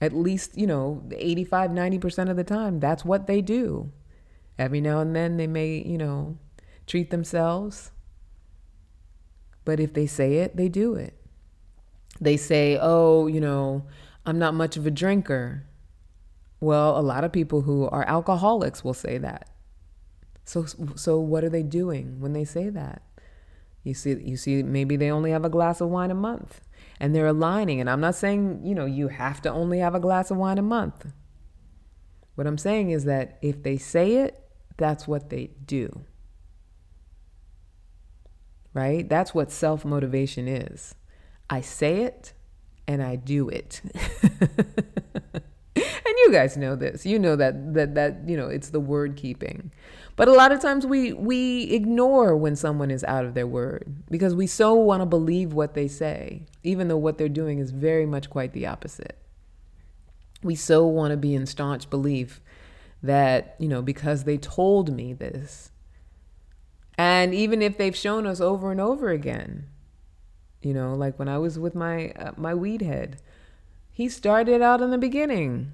[0.00, 3.92] At least, you know, 85, 90% of the time, that's what they do.
[4.58, 6.38] Every now and then they may, you know,
[6.88, 7.92] treat themselves.
[9.64, 11.16] But if they say it, they do it
[12.20, 13.84] they say, oh, you know,
[14.24, 15.66] I'm not much of a drinker.
[16.60, 19.50] Well, a lot of people who are alcoholics will say that.
[20.44, 23.02] So, so what are they doing when they say that?
[23.84, 26.60] You see, you see, maybe they only have a glass of wine a month,
[27.00, 27.80] and they're aligning.
[27.80, 30.58] And I'm not saying you know you have to only have a glass of wine
[30.58, 31.06] a month.
[32.34, 34.42] What I'm saying is that if they say it,
[34.76, 36.04] that's what they do.
[38.74, 39.06] Right?
[39.08, 40.94] That's what self motivation is.
[41.50, 42.32] I say it
[42.86, 43.82] and I do it.
[46.32, 47.06] guys know this.
[47.06, 49.70] You know that that that you know it's the word keeping.
[50.16, 54.02] But a lot of times we we ignore when someone is out of their word
[54.10, 57.70] because we so want to believe what they say, even though what they're doing is
[57.70, 59.18] very much quite the opposite.
[60.42, 62.40] We so want to be in staunch belief
[63.02, 65.70] that, you know, because they told me this.
[66.98, 69.66] And even if they've shown us over and over again,
[70.60, 73.20] you know, like when I was with my uh, my weed head,
[73.90, 75.72] he started out in the beginning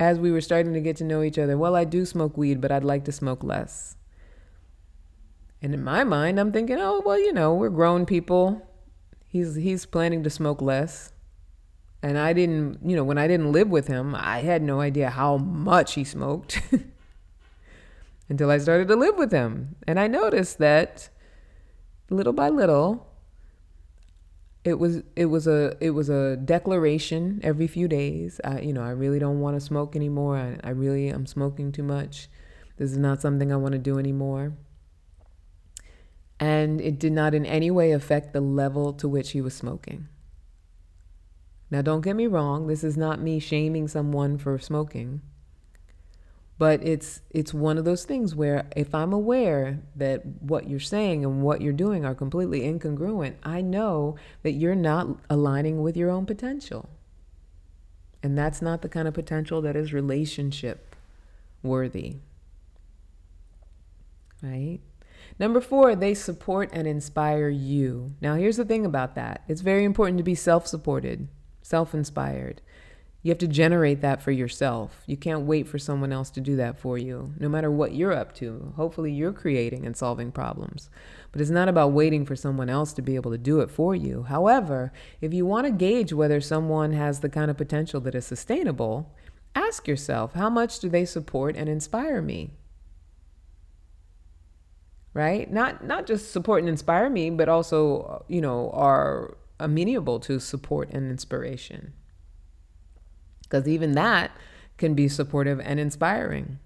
[0.00, 1.58] as we were starting to get to know each other.
[1.58, 3.96] Well, I do smoke weed, but I'd like to smoke less.
[5.60, 8.66] And in my mind, I'm thinking, oh, well, you know, we're grown people.
[9.28, 11.12] He's he's planning to smoke less.
[12.02, 15.10] And I didn't, you know, when I didn't live with him, I had no idea
[15.10, 16.58] how much he smoked
[18.30, 19.76] until I started to live with him.
[19.86, 21.10] And I noticed that
[22.08, 23.06] little by little,
[24.62, 28.40] it was it was a it was a declaration every few days.
[28.44, 30.36] I, you know, I really don't want to smoke anymore.
[30.36, 32.28] I, I really am smoking too much.
[32.76, 34.54] This is not something I want to do anymore.
[36.38, 40.08] And it did not in any way affect the level to which he was smoking.
[41.70, 45.20] Now, don't get me wrong, this is not me shaming someone for smoking.
[46.60, 51.24] But it's it's one of those things where if I'm aware that what you're saying
[51.24, 56.10] and what you're doing are completely incongruent, I know that you're not aligning with your
[56.10, 56.90] own potential.
[58.22, 60.94] And that's not the kind of potential that is relationship
[61.62, 62.16] worthy.
[64.42, 64.80] Right?
[65.38, 68.12] Number four, they support and inspire you.
[68.20, 71.28] Now, here's the thing about that it's very important to be self supported
[71.62, 72.60] self inspired.
[73.22, 75.02] You have to generate that for yourself.
[75.06, 78.14] You can't wait for someone else to do that for you, no matter what you're
[78.14, 78.72] up to.
[78.76, 80.88] Hopefully, you're creating and solving problems.
[81.30, 83.94] But it's not about waiting for someone else to be able to do it for
[83.94, 84.22] you.
[84.22, 88.24] However, if you want to gauge whether someone has the kind of potential that is
[88.24, 89.14] sustainable,
[89.54, 92.54] ask yourself how much do they support and inspire me?
[95.12, 95.52] Right?
[95.52, 100.88] Not not just support and inspire me, but also, you know, are amenable to support
[100.90, 101.92] and inspiration.
[103.50, 104.30] Because even that
[104.78, 106.60] can be supportive and inspiring.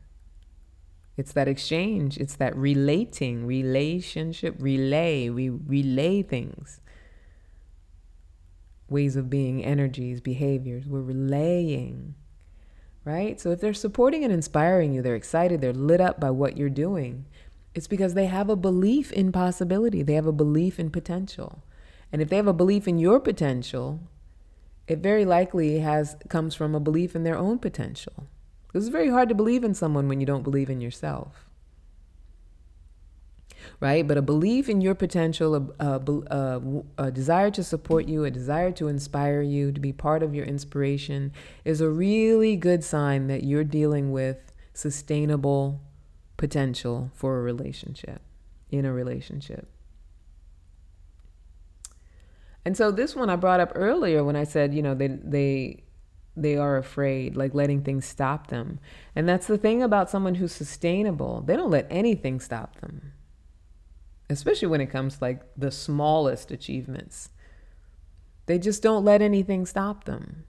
[1.16, 5.30] It's that exchange, it's that relating, relationship, relay.
[5.30, 6.80] We relay things,
[8.88, 10.86] ways of being, energies, behaviors.
[10.86, 12.16] We're relaying,
[13.04, 13.40] right?
[13.40, 16.68] So if they're supporting and inspiring you, they're excited, they're lit up by what you're
[16.68, 17.26] doing,
[17.74, 21.62] it's because they have a belief in possibility, they have a belief in potential.
[22.12, 24.00] And if they have a belief in your potential,
[24.86, 28.26] it very likely has comes from a belief in their own potential.
[28.74, 31.48] It's very hard to believe in someone when you don't believe in yourself.
[33.80, 34.06] Right?
[34.06, 36.62] But a belief in your potential, a, a, a,
[36.98, 40.44] a, desire to support you, a desire to inspire you, to be part of your
[40.44, 41.32] inspiration,
[41.64, 45.80] is a really good sign that you're dealing with sustainable
[46.36, 48.20] potential for a relationship,
[48.70, 49.68] in a relationship.
[52.64, 55.84] And so this one I brought up earlier when I said, you know, they they
[56.36, 58.80] they are afraid, like letting things stop them.
[59.14, 61.42] And that's the thing about someone who's sustainable.
[61.42, 63.12] They don't let anything stop them.
[64.28, 67.30] Especially when it comes to like the smallest achievements.
[68.46, 70.44] They just don't let anything stop them.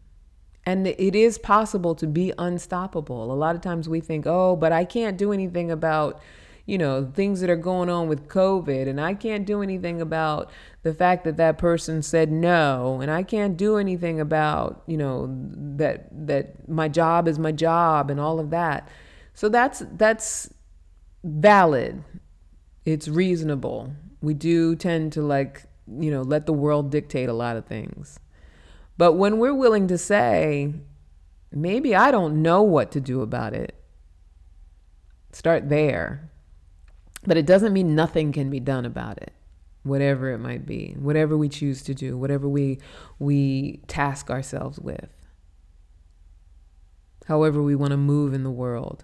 [0.65, 3.31] And it is possible to be unstoppable.
[3.31, 6.19] A lot of times we think, oh, but I can't do anything about,
[6.65, 10.49] you know, things that are going on with COVID, and I can't do anything about
[10.81, 15.27] the fact that that person said no, and I can't do anything about, you know,
[15.77, 18.89] that that my job is my job and all of that.
[19.33, 20.51] So that's that's
[21.23, 22.03] valid.
[22.83, 23.93] It's reasonable.
[24.21, 28.19] We do tend to like, you know, let the world dictate a lot of things.
[28.97, 30.73] But when we're willing to say,
[31.51, 33.75] maybe I don't know what to do about it,
[35.31, 36.31] start there
[37.25, 39.33] but it doesn't mean nothing can be done about it,
[39.83, 42.79] whatever it might be, whatever we choose to do, whatever we,
[43.19, 45.09] we task ourselves with,
[47.27, 49.03] however we want to move in the world.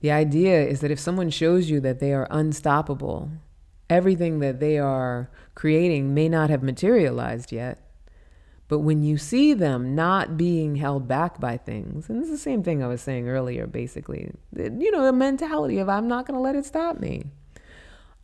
[0.00, 3.30] The idea is that if someone shows you that they are unstoppable,
[3.88, 7.85] everything that they are creating may not have materialized yet,
[8.68, 12.38] but when you see them not being held back by things, and this is the
[12.38, 16.36] same thing I was saying earlier, basically, you know, the mentality of I'm not going
[16.36, 17.24] to let it stop me.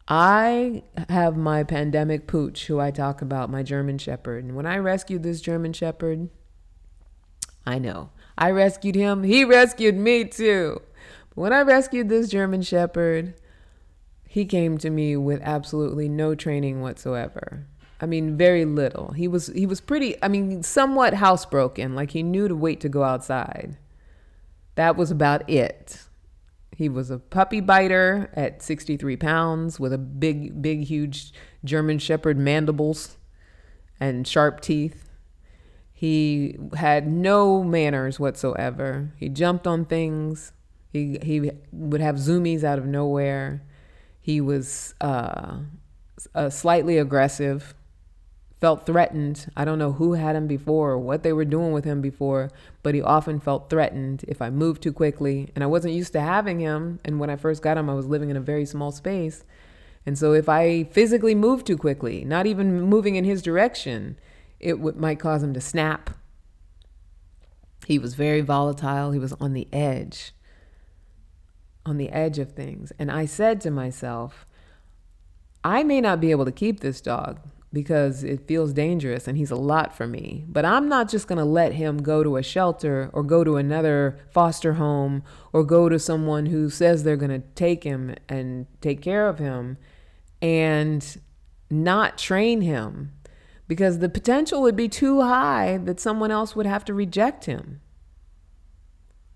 [0.08, 4.42] I have my pandemic pooch, who I talk about, my German Shepherd.
[4.44, 6.28] And when I rescued this German Shepherd,
[7.64, 10.82] I know I rescued him, he rescued me too.
[11.28, 13.34] But when I rescued this German Shepherd,
[14.26, 17.68] he came to me with absolutely no training whatsoever.
[18.02, 19.12] I mean, very little.
[19.12, 20.20] He was he was pretty.
[20.22, 21.94] I mean, somewhat housebroken.
[21.94, 23.78] Like he knew to wait to go outside.
[24.74, 26.02] That was about it.
[26.76, 31.32] He was a puppy biter at 63 pounds with a big, big, huge
[31.64, 33.18] German Shepherd mandibles
[34.00, 35.10] and sharp teeth.
[35.92, 39.12] He had no manners whatsoever.
[39.16, 40.52] He jumped on things.
[40.90, 43.62] He he would have zoomies out of nowhere.
[44.20, 45.58] He was uh,
[46.34, 47.74] uh, slightly aggressive,
[48.62, 49.50] felt threatened.
[49.56, 52.52] I don't know who had him before or what they were doing with him before,
[52.84, 55.50] but he often felt threatened if I moved too quickly.
[55.56, 57.00] And I wasn't used to having him.
[57.04, 59.42] And when I first got him, I was living in a very small space.
[60.06, 64.16] And so if I physically moved too quickly, not even moving in his direction,
[64.60, 66.10] it w- might cause him to snap.
[67.88, 69.10] He was very volatile.
[69.10, 70.30] He was on the edge,
[71.84, 72.92] on the edge of things.
[72.96, 74.46] And I said to myself,
[75.64, 77.40] I may not be able to keep this dog
[77.72, 80.44] because it feels dangerous and he's a lot for me.
[80.48, 83.56] But I'm not just going to let him go to a shelter or go to
[83.56, 88.66] another foster home or go to someone who says they're going to take him and
[88.80, 89.78] take care of him
[90.40, 91.20] and
[91.70, 93.12] not train him
[93.68, 97.80] because the potential would be too high that someone else would have to reject him.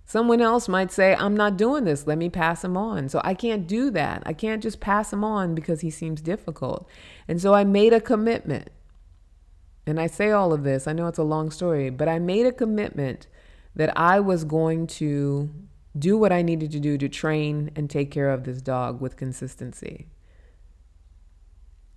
[0.08, 3.08] Someone else might say, I'm not doing this, let me pass him on.
[3.08, 4.22] So I can't do that.
[4.24, 6.88] I can't just pass him on because he seems difficult.
[7.26, 8.70] And so I made a commitment.
[9.84, 12.46] And I say all of this, I know it's a long story, but I made
[12.46, 13.26] a commitment
[13.74, 15.50] that I was going to
[15.98, 19.16] do what I needed to do to train and take care of this dog with
[19.16, 20.06] consistency.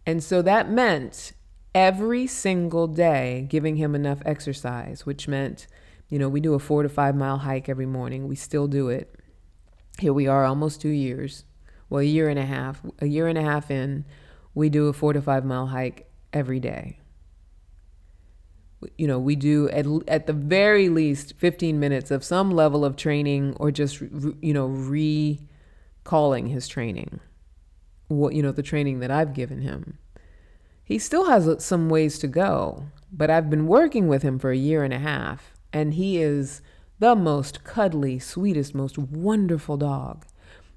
[0.06, 1.34] And so that meant
[1.76, 5.68] every single day giving him enough exercise, which meant,
[6.10, 8.28] you know, we do a four to five mile hike every morning.
[8.28, 9.16] We still do it.
[10.00, 11.46] Here we are almost two years,
[11.90, 14.06] well, a year and a half, a year and a half in,
[14.54, 17.00] we do a four to five mile hike every day.
[18.98, 22.96] You know, we do at, at the very least 15 minutes of some level of
[22.96, 27.20] training or just, you know, recalling his training,
[28.08, 29.98] what, you know, the training that I've given him.
[30.82, 34.52] He still has uh, some ways to go, but I've been working with him for
[34.52, 36.62] a year and a half, and he is
[37.00, 40.26] the most cuddly, sweetest, most wonderful dog.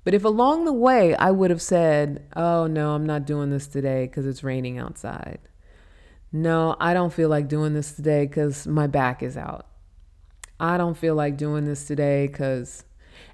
[0.05, 3.67] But if along the way I would have said, Oh, no, I'm not doing this
[3.67, 5.39] today because it's raining outside.
[6.33, 9.67] No, I don't feel like doing this today because my back is out.
[10.59, 12.85] I don't feel like doing this today because.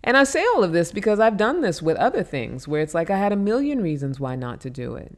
[0.03, 2.95] And I say all of this because I've done this with other things where it's
[2.95, 5.17] like I had a million reasons why not to do it.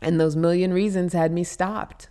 [0.00, 2.08] And those million reasons had me stopped.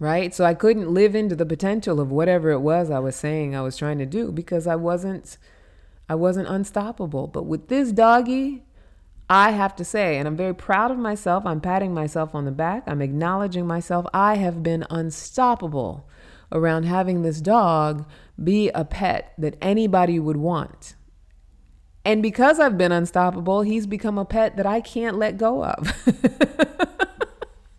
[0.00, 0.34] Right?
[0.34, 3.60] So I couldn't live into the potential of whatever it was I was saying I
[3.60, 5.36] was trying to do because I wasn't
[6.08, 7.28] I wasn't unstoppable.
[7.28, 8.64] But with this doggy,
[9.28, 11.46] I have to say, and I'm very proud of myself.
[11.46, 12.82] I'm patting myself on the back.
[12.88, 14.06] I'm acknowledging myself.
[14.12, 16.08] I have been unstoppable
[16.50, 18.04] around having this dog
[18.42, 20.96] be a pet that anybody would want.
[22.04, 25.92] And because I've been unstoppable, he's become a pet that I can't let go of.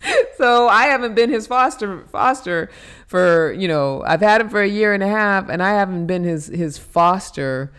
[0.38, 2.70] so I haven't been his foster foster
[3.08, 6.08] for, you know, I've had him for a year and a half and I haven't
[6.08, 7.72] been his his foster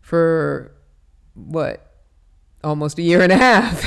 [0.00, 0.72] for
[1.34, 1.86] what?
[2.62, 3.84] Almost a year and a half.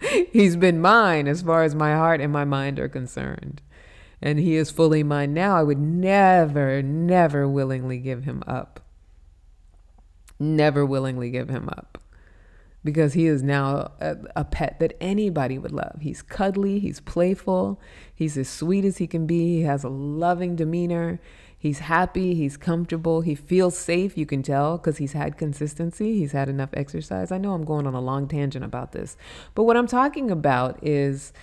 [0.32, 3.62] He's been mine as far as my heart and my mind are concerned.
[4.20, 5.56] And he is fully mine now.
[5.56, 8.86] I would never, never willingly give him up
[10.38, 11.98] never willingly give him up
[12.86, 15.98] because he is now a, a, pet that anybody would love.
[16.00, 17.78] He's cuddly, he's playful,
[18.14, 21.20] he's as sweet as he can be, he has a loving demeanor,
[21.58, 26.32] he's happy, he's comfortable, he feels safe, you can tell because he's had consistency, he's
[26.32, 27.30] had enough exercise.
[27.30, 29.18] I know I'm going on a long tangent about this,
[29.54, 31.34] but what I'm talking about is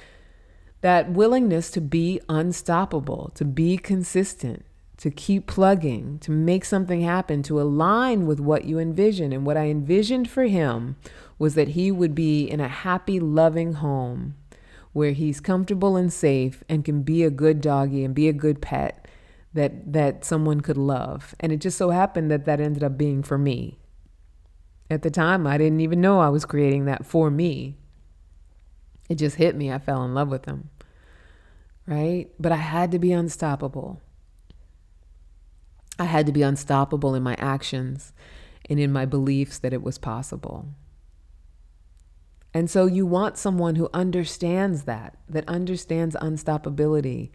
[0.82, 4.66] that willingness to be unstoppable, to be consistent,
[4.98, 9.34] to keep plugging, to make something happen, to align with what you envision.
[9.34, 10.96] And what I envisioned for him
[11.38, 14.36] was that he would be in a happy, loving home
[14.94, 18.62] where he's comfortable and safe and can be a good doggy and be a good
[18.62, 19.08] pet
[19.54, 21.36] that that someone could love.
[21.40, 23.80] And it just so happened that that ended up being for me.
[24.90, 27.78] At the time, I didn't even know I was creating that for me.
[29.10, 29.72] It just hit me.
[29.72, 30.70] I fell in love with him.
[31.86, 32.30] Right?
[32.40, 34.02] But I had to be unstoppable.
[36.00, 38.14] I had to be unstoppable in my actions
[38.70, 40.68] and in my beliefs that it was possible.
[42.54, 47.32] And so you want someone who understands that, that understands unstoppability,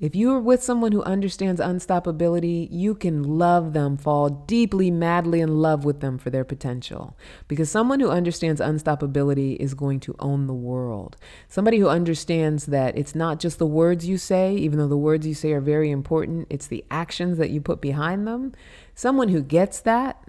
[0.00, 5.40] if you are with someone who understands unstoppability, you can love them, fall deeply, madly
[5.40, 7.18] in love with them for their potential.
[7.48, 11.16] Because someone who understands unstoppability is going to own the world.
[11.48, 15.26] Somebody who understands that it's not just the words you say, even though the words
[15.26, 18.52] you say are very important, it's the actions that you put behind them.
[18.94, 20.22] Someone who gets that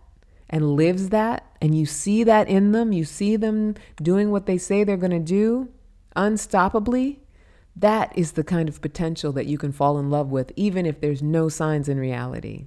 [0.50, 4.58] and lives that, and you see that in them, you see them doing what they
[4.58, 5.70] say they're going to do
[6.16, 7.20] unstoppably
[7.80, 11.00] that is the kind of potential that you can fall in love with, even if
[11.00, 12.66] there's no signs in reality.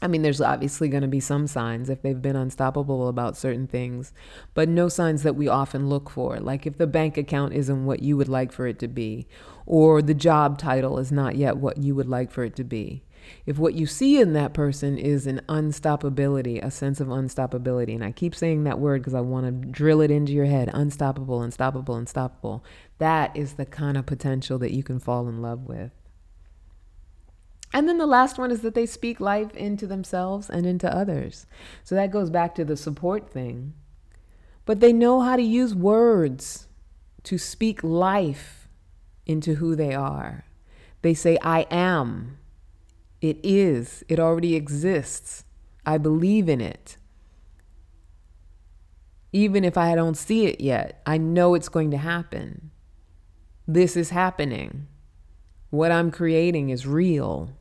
[0.00, 3.66] I mean, there's obviously going to be some signs if they've been unstoppable about certain
[3.66, 4.12] things,
[4.52, 6.38] but no signs that we often look for.
[6.38, 9.26] Like if the bank account isn't what you would like for it to be,
[9.66, 13.02] or the job title is not yet what you would like for it to be.
[13.46, 18.04] If what you see in that person is an unstoppability, a sense of unstoppability, and
[18.04, 21.42] I keep saying that word because I want to drill it into your head unstoppable,
[21.42, 22.64] unstoppable, unstoppable.
[22.98, 25.92] That is the kind of potential that you can fall in love with.
[27.74, 31.46] And then the last one is that they speak life into themselves and into others.
[31.82, 33.74] So that goes back to the support thing.
[34.64, 36.68] But they know how to use words
[37.24, 38.68] to speak life
[39.26, 40.44] into who they are.
[41.02, 42.38] They say, I am.
[43.24, 44.04] It is.
[44.06, 45.44] It already exists.
[45.86, 46.98] I believe in it.
[49.32, 52.70] Even if I don't see it yet, I know it's going to happen.
[53.66, 54.88] This is happening.
[55.70, 57.52] What I'm creating is real.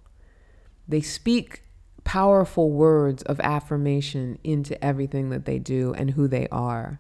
[0.86, 1.64] They speak
[2.04, 7.00] powerful words of affirmation into everything that they do and who they are.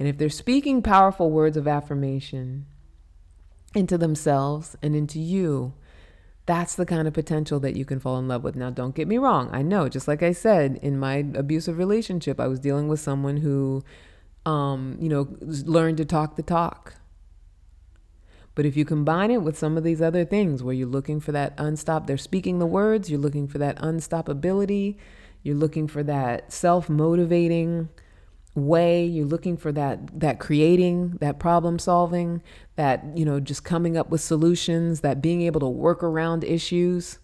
[0.00, 2.66] And if they're speaking powerful words of affirmation
[3.76, 5.74] into themselves and into you,
[6.46, 8.54] that's the kind of potential that you can fall in love with.
[8.54, 9.50] Now, don't get me wrong.
[9.52, 13.38] I know, just like I said, in my abusive relationship, I was dealing with someone
[13.38, 13.84] who,
[14.44, 16.94] um, you know, learned to talk the talk.
[18.54, 21.32] But if you combine it with some of these other things where you're looking for
[21.32, 24.96] that unstop, they're speaking the words, you're looking for that unstoppability,
[25.42, 27.88] you're looking for that self motivating
[28.56, 32.42] way, you're looking for that that creating, that problem solving,
[32.76, 37.18] that, you know, just coming up with solutions, that being able to work around issues.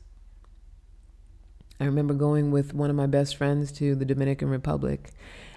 [1.80, 5.10] I remember going with one of my best friends to the Dominican Republic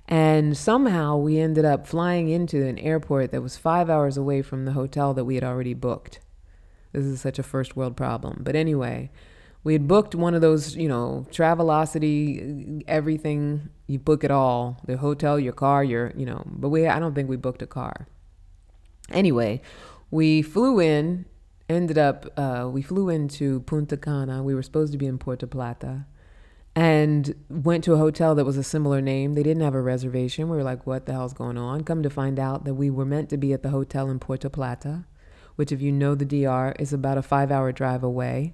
[0.08, 4.66] and somehow we ended up flying into an airport that was five hours away from
[4.66, 6.20] the hotel that we had already booked.
[6.92, 8.42] This is such a first world problem.
[8.44, 9.10] But anyway,
[9.64, 14.98] we had booked one of those, you know, Travelocity, everything, you book it all the
[14.98, 18.08] hotel, your car, your, you know, but we, I don't think we booked a car.
[19.12, 19.62] Anyway,
[20.10, 21.26] we flew in,
[21.70, 24.42] ended up, uh, we flew into Punta Cana.
[24.42, 26.06] We were supposed to be in Puerto Plata
[26.76, 29.34] and went to a hotel that was a similar name.
[29.34, 30.50] They didn't have a reservation.
[30.50, 31.84] We were like, what the hell's going on?
[31.84, 34.50] Come to find out that we were meant to be at the hotel in Puerto
[34.50, 35.06] Plata,
[35.56, 38.54] which, if you know the DR, is about a five hour drive away.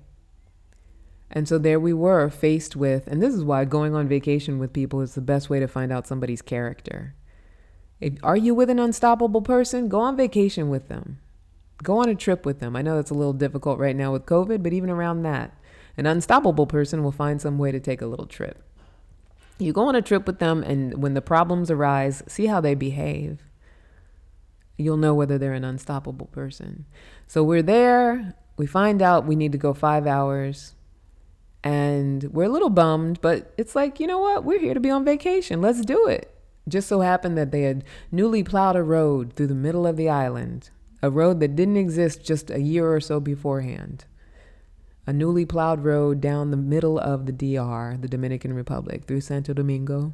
[1.34, 4.74] And so there we were, faced with, and this is why going on vacation with
[4.74, 7.16] people is the best way to find out somebody's character.
[8.02, 9.88] If, are you with an unstoppable person?
[9.88, 11.20] Go on vacation with them.
[11.82, 12.76] Go on a trip with them.
[12.76, 15.58] I know that's a little difficult right now with COVID, but even around that,
[15.96, 18.62] an unstoppable person will find some way to take a little trip.
[19.58, 22.76] You go on a trip with them, and when the problems arise, see how they
[22.76, 23.44] behave.
[24.78, 26.86] You'll know whether they're an unstoppable person.
[27.28, 28.36] So we're there.
[28.58, 30.74] We find out we need to go five hours.
[31.64, 34.44] And we're a little bummed, but it's like, you know what?
[34.44, 35.62] We're here to be on vacation.
[35.62, 36.36] Let's do it.
[36.68, 40.10] Just so happened that they had newly plowed a road through the middle of the
[40.10, 40.70] island,
[41.02, 44.06] a road that didn't exist just a year or so beforehand
[45.08, 49.54] a newly plowed road down the middle of the DR, the Dominican Republic, through Santo
[49.54, 50.14] Domingo.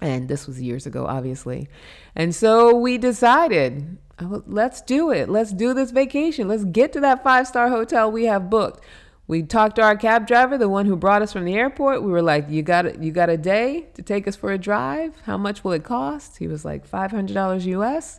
[0.00, 1.68] And this was years ago, obviously.
[2.14, 5.28] And so we decided, oh, let's do it.
[5.28, 6.48] Let's do this vacation.
[6.48, 8.82] Let's get to that five star hotel we have booked.
[9.30, 12.02] We talked to our cab driver, the one who brought us from the airport.
[12.02, 15.20] We were like, "You got you got a day to take us for a drive?
[15.22, 18.18] How much will it cost?" He was like, "$500 US."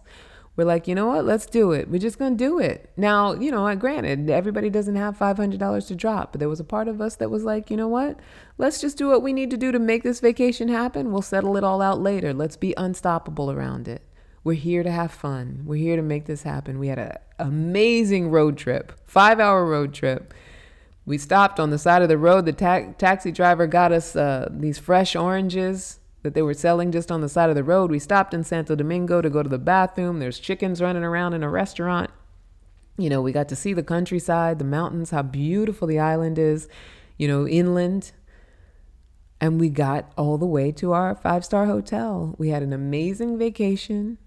[0.55, 1.23] we're like, you know what?
[1.23, 1.89] Let's do it.
[1.89, 2.89] We're just going to do it.
[2.97, 6.89] Now, you know, granted, everybody doesn't have $500 to drop, but there was a part
[6.89, 8.19] of us that was like, you know what?
[8.57, 11.11] Let's just do what we need to do to make this vacation happen.
[11.11, 12.33] We'll settle it all out later.
[12.33, 14.01] Let's be unstoppable around it.
[14.43, 15.63] We're here to have fun.
[15.65, 16.79] We're here to make this happen.
[16.79, 20.33] We had an amazing road trip, five hour road trip.
[21.11, 22.45] We stopped on the side of the road.
[22.45, 27.11] The ta- taxi driver got us uh, these fresh oranges that they were selling just
[27.11, 27.91] on the side of the road.
[27.91, 30.19] We stopped in Santo Domingo to go to the bathroom.
[30.19, 32.11] There's chickens running around in a restaurant.
[32.97, 36.69] You know, we got to see the countryside, the mountains, how beautiful the island is,
[37.17, 38.13] you know, inland.
[39.41, 42.35] And we got all the way to our five star hotel.
[42.37, 44.17] We had an amazing vacation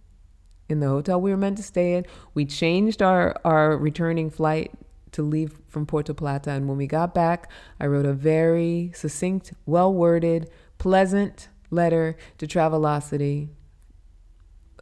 [0.68, 2.04] in the hotel we were meant to stay in.
[2.34, 4.70] We changed our, our returning flight
[5.14, 6.50] to leave from Puerto Plata.
[6.50, 7.50] And when we got back,
[7.80, 13.48] I wrote a very succinct, well worded, pleasant, letter to Travelocity.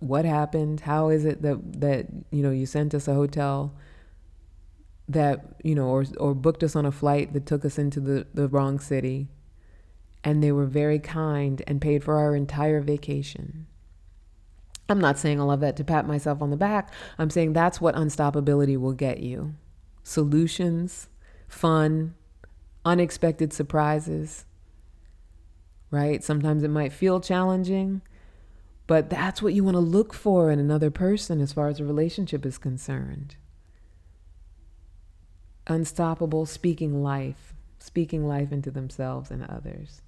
[0.01, 0.80] What happened?
[0.80, 3.74] How is it that that you know you sent us a hotel
[5.09, 8.26] that you know or or booked us on a flight that took us into the
[8.35, 9.28] the wrong city?
[10.24, 13.66] And they were very kind and paid for our entire vacation.
[14.89, 16.93] I'm not saying all of that to pat myself on the back.
[17.18, 19.55] I'm saying that's what unstoppability will get you.
[20.03, 21.09] Solutions,
[21.48, 22.14] fun,
[22.84, 24.44] unexpected surprises,
[25.90, 26.22] right?
[26.24, 28.03] Sometimes it might feel challenging,
[28.86, 31.84] but that's what you want to look for in another person as far as a
[31.84, 33.36] relationship is concerned.
[35.66, 40.03] Unstoppable, speaking life, speaking life into themselves and others.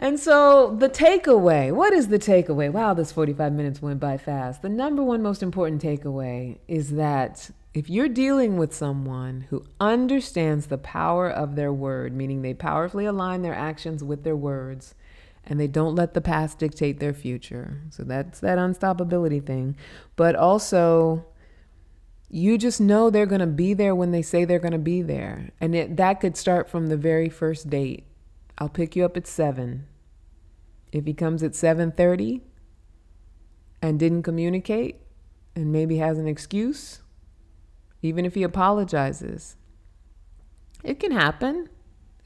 [0.00, 2.70] And so, the takeaway what is the takeaway?
[2.70, 4.62] Wow, this 45 minutes went by fast.
[4.62, 10.66] The number one most important takeaway is that if you're dealing with someone who understands
[10.66, 14.94] the power of their word, meaning they powerfully align their actions with their words,
[15.44, 17.82] and they don't let the past dictate their future.
[17.90, 19.76] So that's that unstoppability thing.
[20.16, 21.24] But also,
[22.28, 25.02] you just know they're going to be there when they say they're going to be
[25.02, 25.50] there.
[25.60, 28.07] And it, that could start from the very first date.
[28.58, 29.86] I'll pick you up at 7.
[30.92, 32.42] If he comes at 7:30
[33.80, 35.00] and didn't communicate
[35.54, 37.00] and maybe has an excuse,
[38.02, 39.56] even if he apologizes.
[40.82, 41.68] It can happen.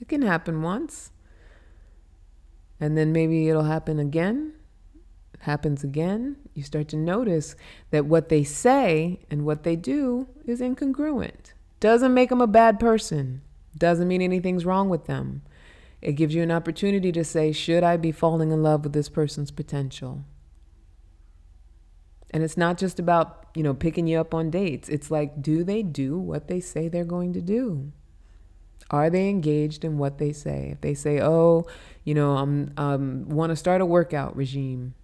[0.01, 1.11] It can happen once.
[2.81, 4.55] And then maybe it'll happen again.
[5.35, 6.37] It happens again.
[6.55, 7.57] You start to notice
[7.91, 11.53] that what they say and what they do is incongruent.
[11.81, 13.43] Doesn't make them a bad person.
[13.77, 15.43] Doesn't mean anything's wrong with them.
[16.03, 19.09] It gives you an opportunity to say, should I be falling in love with this
[19.09, 20.25] person's potential?
[22.33, 24.89] And it's not just about, you know, picking you up on dates.
[24.89, 27.93] It's like, do they do what they say they're going to do?
[28.91, 30.71] Are they engaged in what they say?
[30.73, 31.67] If they say, "Oh,
[32.05, 34.95] you know, I'm um want to start a workout regime."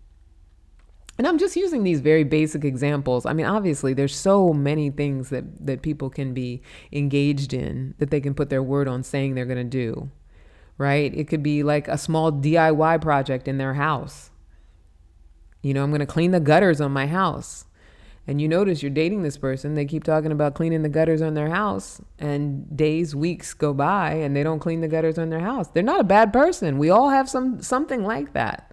[1.17, 3.25] And I'm just using these very basic examples.
[3.25, 6.61] I mean, obviously, there's so many things that that people can be
[6.93, 10.11] engaged in that they can put their word on saying they're going to do
[10.79, 11.13] right?
[11.15, 14.31] It could be like a small DIY project in their house.
[15.61, 17.67] You know, I'm going to clean the gutters on my house.
[18.27, 21.33] And you notice you're dating this person, they keep talking about cleaning the gutters on
[21.33, 25.41] their house, and days, weeks go by and they don't clean the gutters on their
[25.41, 25.69] house.
[25.69, 26.77] They're not a bad person.
[26.77, 28.71] We all have some something like that.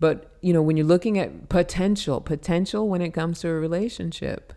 [0.00, 4.52] But, you know, when you're looking at potential, potential when it comes to a relationship,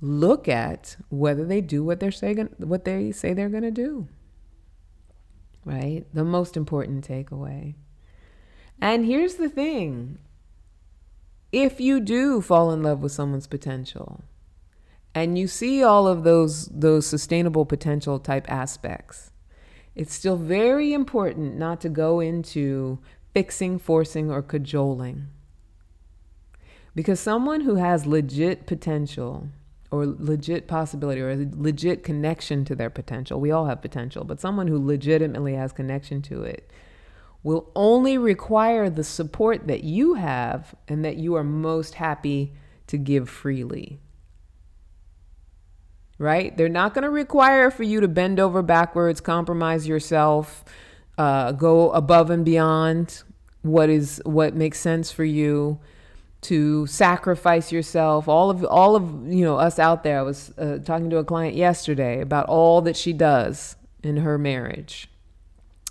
[0.00, 4.06] look at whether they do what they're saying what they say they're going to do
[5.64, 6.04] right?
[6.12, 7.74] The most important takeaway.
[8.80, 10.18] And here's the thing
[11.52, 14.24] if you do fall in love with someone's potential
[15.14, 19.30] and you see all of those those sustainable potential type aspects
[19.94, 22.98] it's still very important not to go into
[23.32, 25.28] fixing forcing or cajoling
[26.94, 29.48] because someone who has legit potential
[29.94, 33.40] or legit possibility or a legit connection to their potential.
[33.40, 36.70] We all have potential, but someone who legitimately has connection to it
[37.44, 42.54] will only require the support that you have and that you are most happy
[42.88, 44.00] to give freely.
[46.18, 46.56] Right?
[46.56, 50.64] They're not going to require for you to bend over backwards, compromise yourself,
[51.18, 53.22] uh, go above and beyond
[53.62, 55.78] what is what makes sense for you
[56.44, 58.28] to sacrifice yourself.
[58.28, 61.24] All of all of you know us out there i was uh, talking to a
[61.24, 65.08] client yesterday about all that she does in her marriage.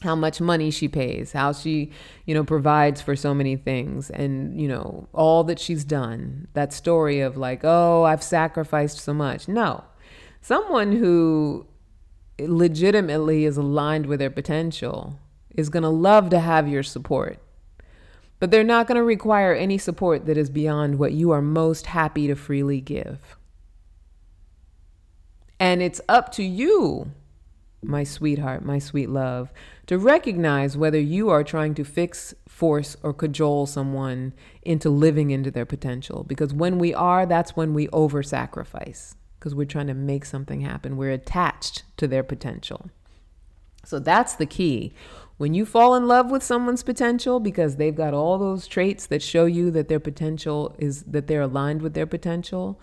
[0.02, 1.92] How much money she pays how she
[2.26, 6.48] you know provides for so many things and you know all that she's done.
[6.54, 9.48] That story of like oh i've sacrificed so much.
[9.48, 9.84] No.
[10.42, 11.66] Someone who
[12.40, 15.20] legitimately is aligned with their potential
[15.52, 17.40] is going to love to have your support
[18.44, 21.86] but they're not going to require any support that is beyond what you are most
[21.86, 23.38] happy to freely give.
[25.62, 27.12] And it's up to you,
[27.82, 29.54] my sweetheart, my sweet love,
[29.86, 35.50] to recognize whether you are trying to fix, force, or cajole someone into living into
[35.50, 36.26] their potential.
[36.26, 40.60] Because when we are, that's when we over sacrifice, because we're trying to make something
[40.60, 40.98] happen.
[40.98, 42.90] We're attached to their potential.
[43.86, 44.94] So that's the key.
[45.38, 49.22] When you fall in love with someone's potential because they've got all those traits that
[49.22, 52.80] show you that their potential is that they're aligned with their potential,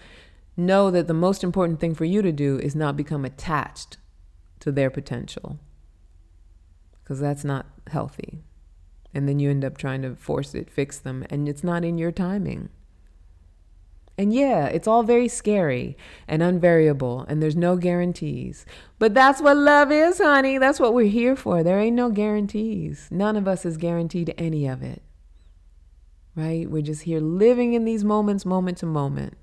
[0.57, 3.99] know that the most important thing for you to do is not become attached
[4.59, 5.59] to their potential
[7.03, 8.41] because that's not healthy.
[9.13, 11.99] And then you end up trying to force it, fix them, and it's not in
[11.99, 12.69] your timing.
[14.21, 15.97] And yeah, it's all very scary
[16.29, 18.67] and unvariable, and there's no guarantees.
[18.99, 20.59] But that's what love is, honey.
[20.59, 21.63] That's what we're here for.
[21.63, 23.09] There ain't no guarantees.
[23.11, 25.01] None of us is guaranteed any of it.
[26.37, 26.71] Right?
[26.71, 29.39] We're just here living in these moments, moment to moment.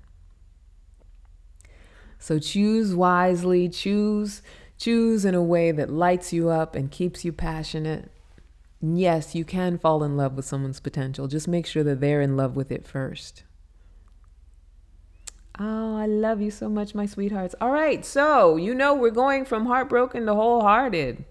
[2.20, 4.42] So choose wisely, choose
[4.78, 8.12] choose in a way that lights you up and keeps you passionate.
[8.80, 11.26] Yes, you can fall in love with someone's potential.
[11.26, 13.42] Just make sure that they're in love with it first.
[15.60, 17.54] Oh, I love you so much, my sweethearts.
[17.60, 21.24] All right, so you know we're going from heartbroken to wholehearted.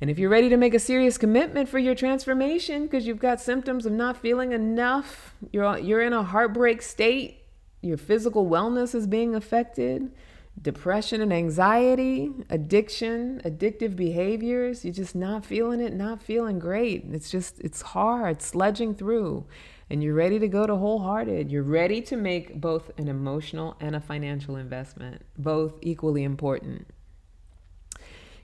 [0.00, 3.40] And if you're ready to make a serious commitment for your transformation because you've got
[3.40, 7.44] symptoms of not feeling enough, you're you're in a heartbreak state,
[7.80, 10.12] your physical wellness is being affected,
[10.60, 17.04] depression and anxiety, addiction, addictive behaviors, you're just not feeling it, not feeling great.
[17.10, 19.44] It's just it's hard sledging through
[19.92, 21.52] and you're ready to go to wholehearted.
[21.52, 26.86] You're ready to make both an emotional and a financial investment, both equally important.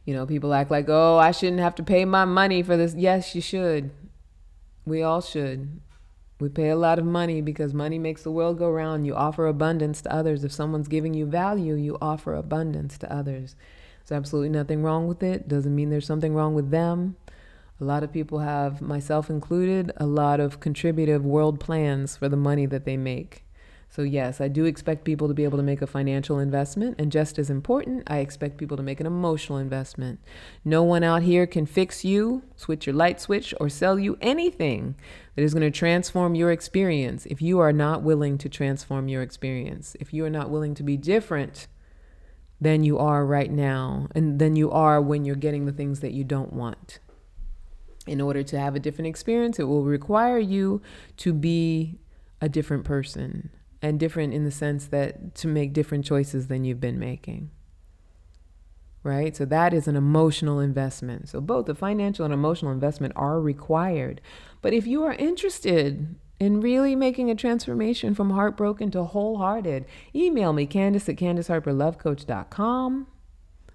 [0.04, 2.94] You know, people act like, oh, I shouldn't have to pay my money for this.
[2.94, 3.92] Yes, you should.
[4.84, 5.80] We all should.
[6.38, 9.06] We pay a lot of money because money makes the world go round.
[9.06, 10.44] You offer abundance to others.
[10.44, 13.56] If someone's giving you value, you offer abundance to others.
[14.06, 15.48] There's absolutely nothing wrong with it.
[15.48, 17.16] Doesn't mean there's something wrong with them.
[17.80, 22.36] A lot of people have, myself included, a lot of contributive world plans for the
[22.36, 23.44] money that they make.
[23.88, 26.96] So, yes, I do expect people to be able to make a financial investment.
[26.98, 30.18] And just as important, I expect people to make an emotional investment.
[30.64, 34.96] No one out here can fix you, switch your light switch, or sell you anything
[35.36, 39.22] that is going to transform your experience if you are not willing to transform your
[39.22, 39.96] experience.
[40.00, 41.68] If you are not willing to be different
[42.60, 46.12] than you are right now, and than you are when you're getting the things that
[46.12, 46.98] you don't want
[48.08, 50.80] in order to have a different experience, it will require you
[51.18, 51.98] to be
[52.40, 53.50] a different person
[53.80, 57.50] and different in the sense that to make different choices than you've been making.
[59.02, 59.36] Right?
[59.36, 61.28] So that is an emotional investment.
[61.28, 64.20] So both the financial and emotional investment are required.
[64.60, 70.52] But if you are interested in really making a transformation from heartbroken to wholehearted, email
[70.52, 73.06] me, Candace at CandaceHarperLoveCoach.com.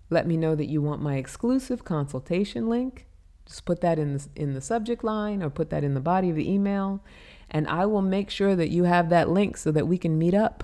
[0.09, 3.07] Let me know that you want my exclusive consultation link.
[3.45, 6.29] Just put that in the, in the subject line or put that in the body
[6.29, 7.03] of the email.
[7.49, 10.33] And I will make sure that you have that link so that we can meet
[10.33, 10.63] up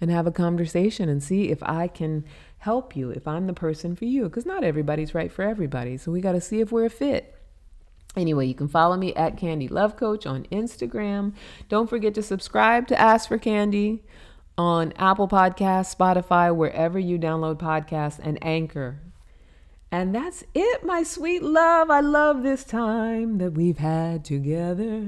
[0.00, 2.24] and have a conversation and see if I can
[2.58, 4.24] help you, if I'm the person for you.
[4.24, 5.96] Because not everybody's right for everybody.
[5.96, 7.34] So we got to see if we're a fit.
[8.16, 11.34] Anyway, you can follow me at Candy Love Coach on Instagram.
[11.68, 14.04] Don't forget to subscribe to Ask for Candy
[14.56, 19.00] on Apple Podcasts, Spotify, wherever you download podcasts, and Anchor.
[19.94, 21.88] And that's it, my sweet love.
[21.88, 25.06] I love this time that we've had together.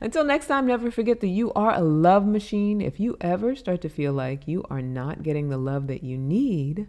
[0.00, 2.80] Until next time, never forget that you are a love machine.
[2.80, 6.16] If you ever start to feel like you are not getting the love that you
[6.16, 6.86] need,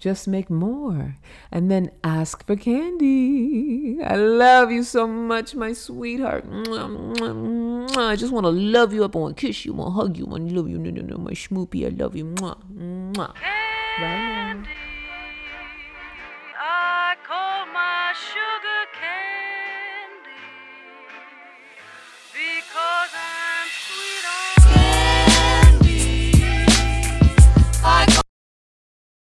[0.00, 1.14] just make more
[1.52, 4.02] and then ask for candy.
[4.02, 6.44] I love you so much, my sweetheart.
[6.44, 9.14] I just want to love you up.
[9.14, 9.74] I want to kiss you.
[9.74, 10.26] I want to hug you.
[10.26, 10.78] I want to love you.
[10.78, 11.86] No, no, no, my schmoopy.
[11.86, 12.24] I love you.
[13.14, 14.64] Bye.
[17.14, 19.23] I call my sugar cane.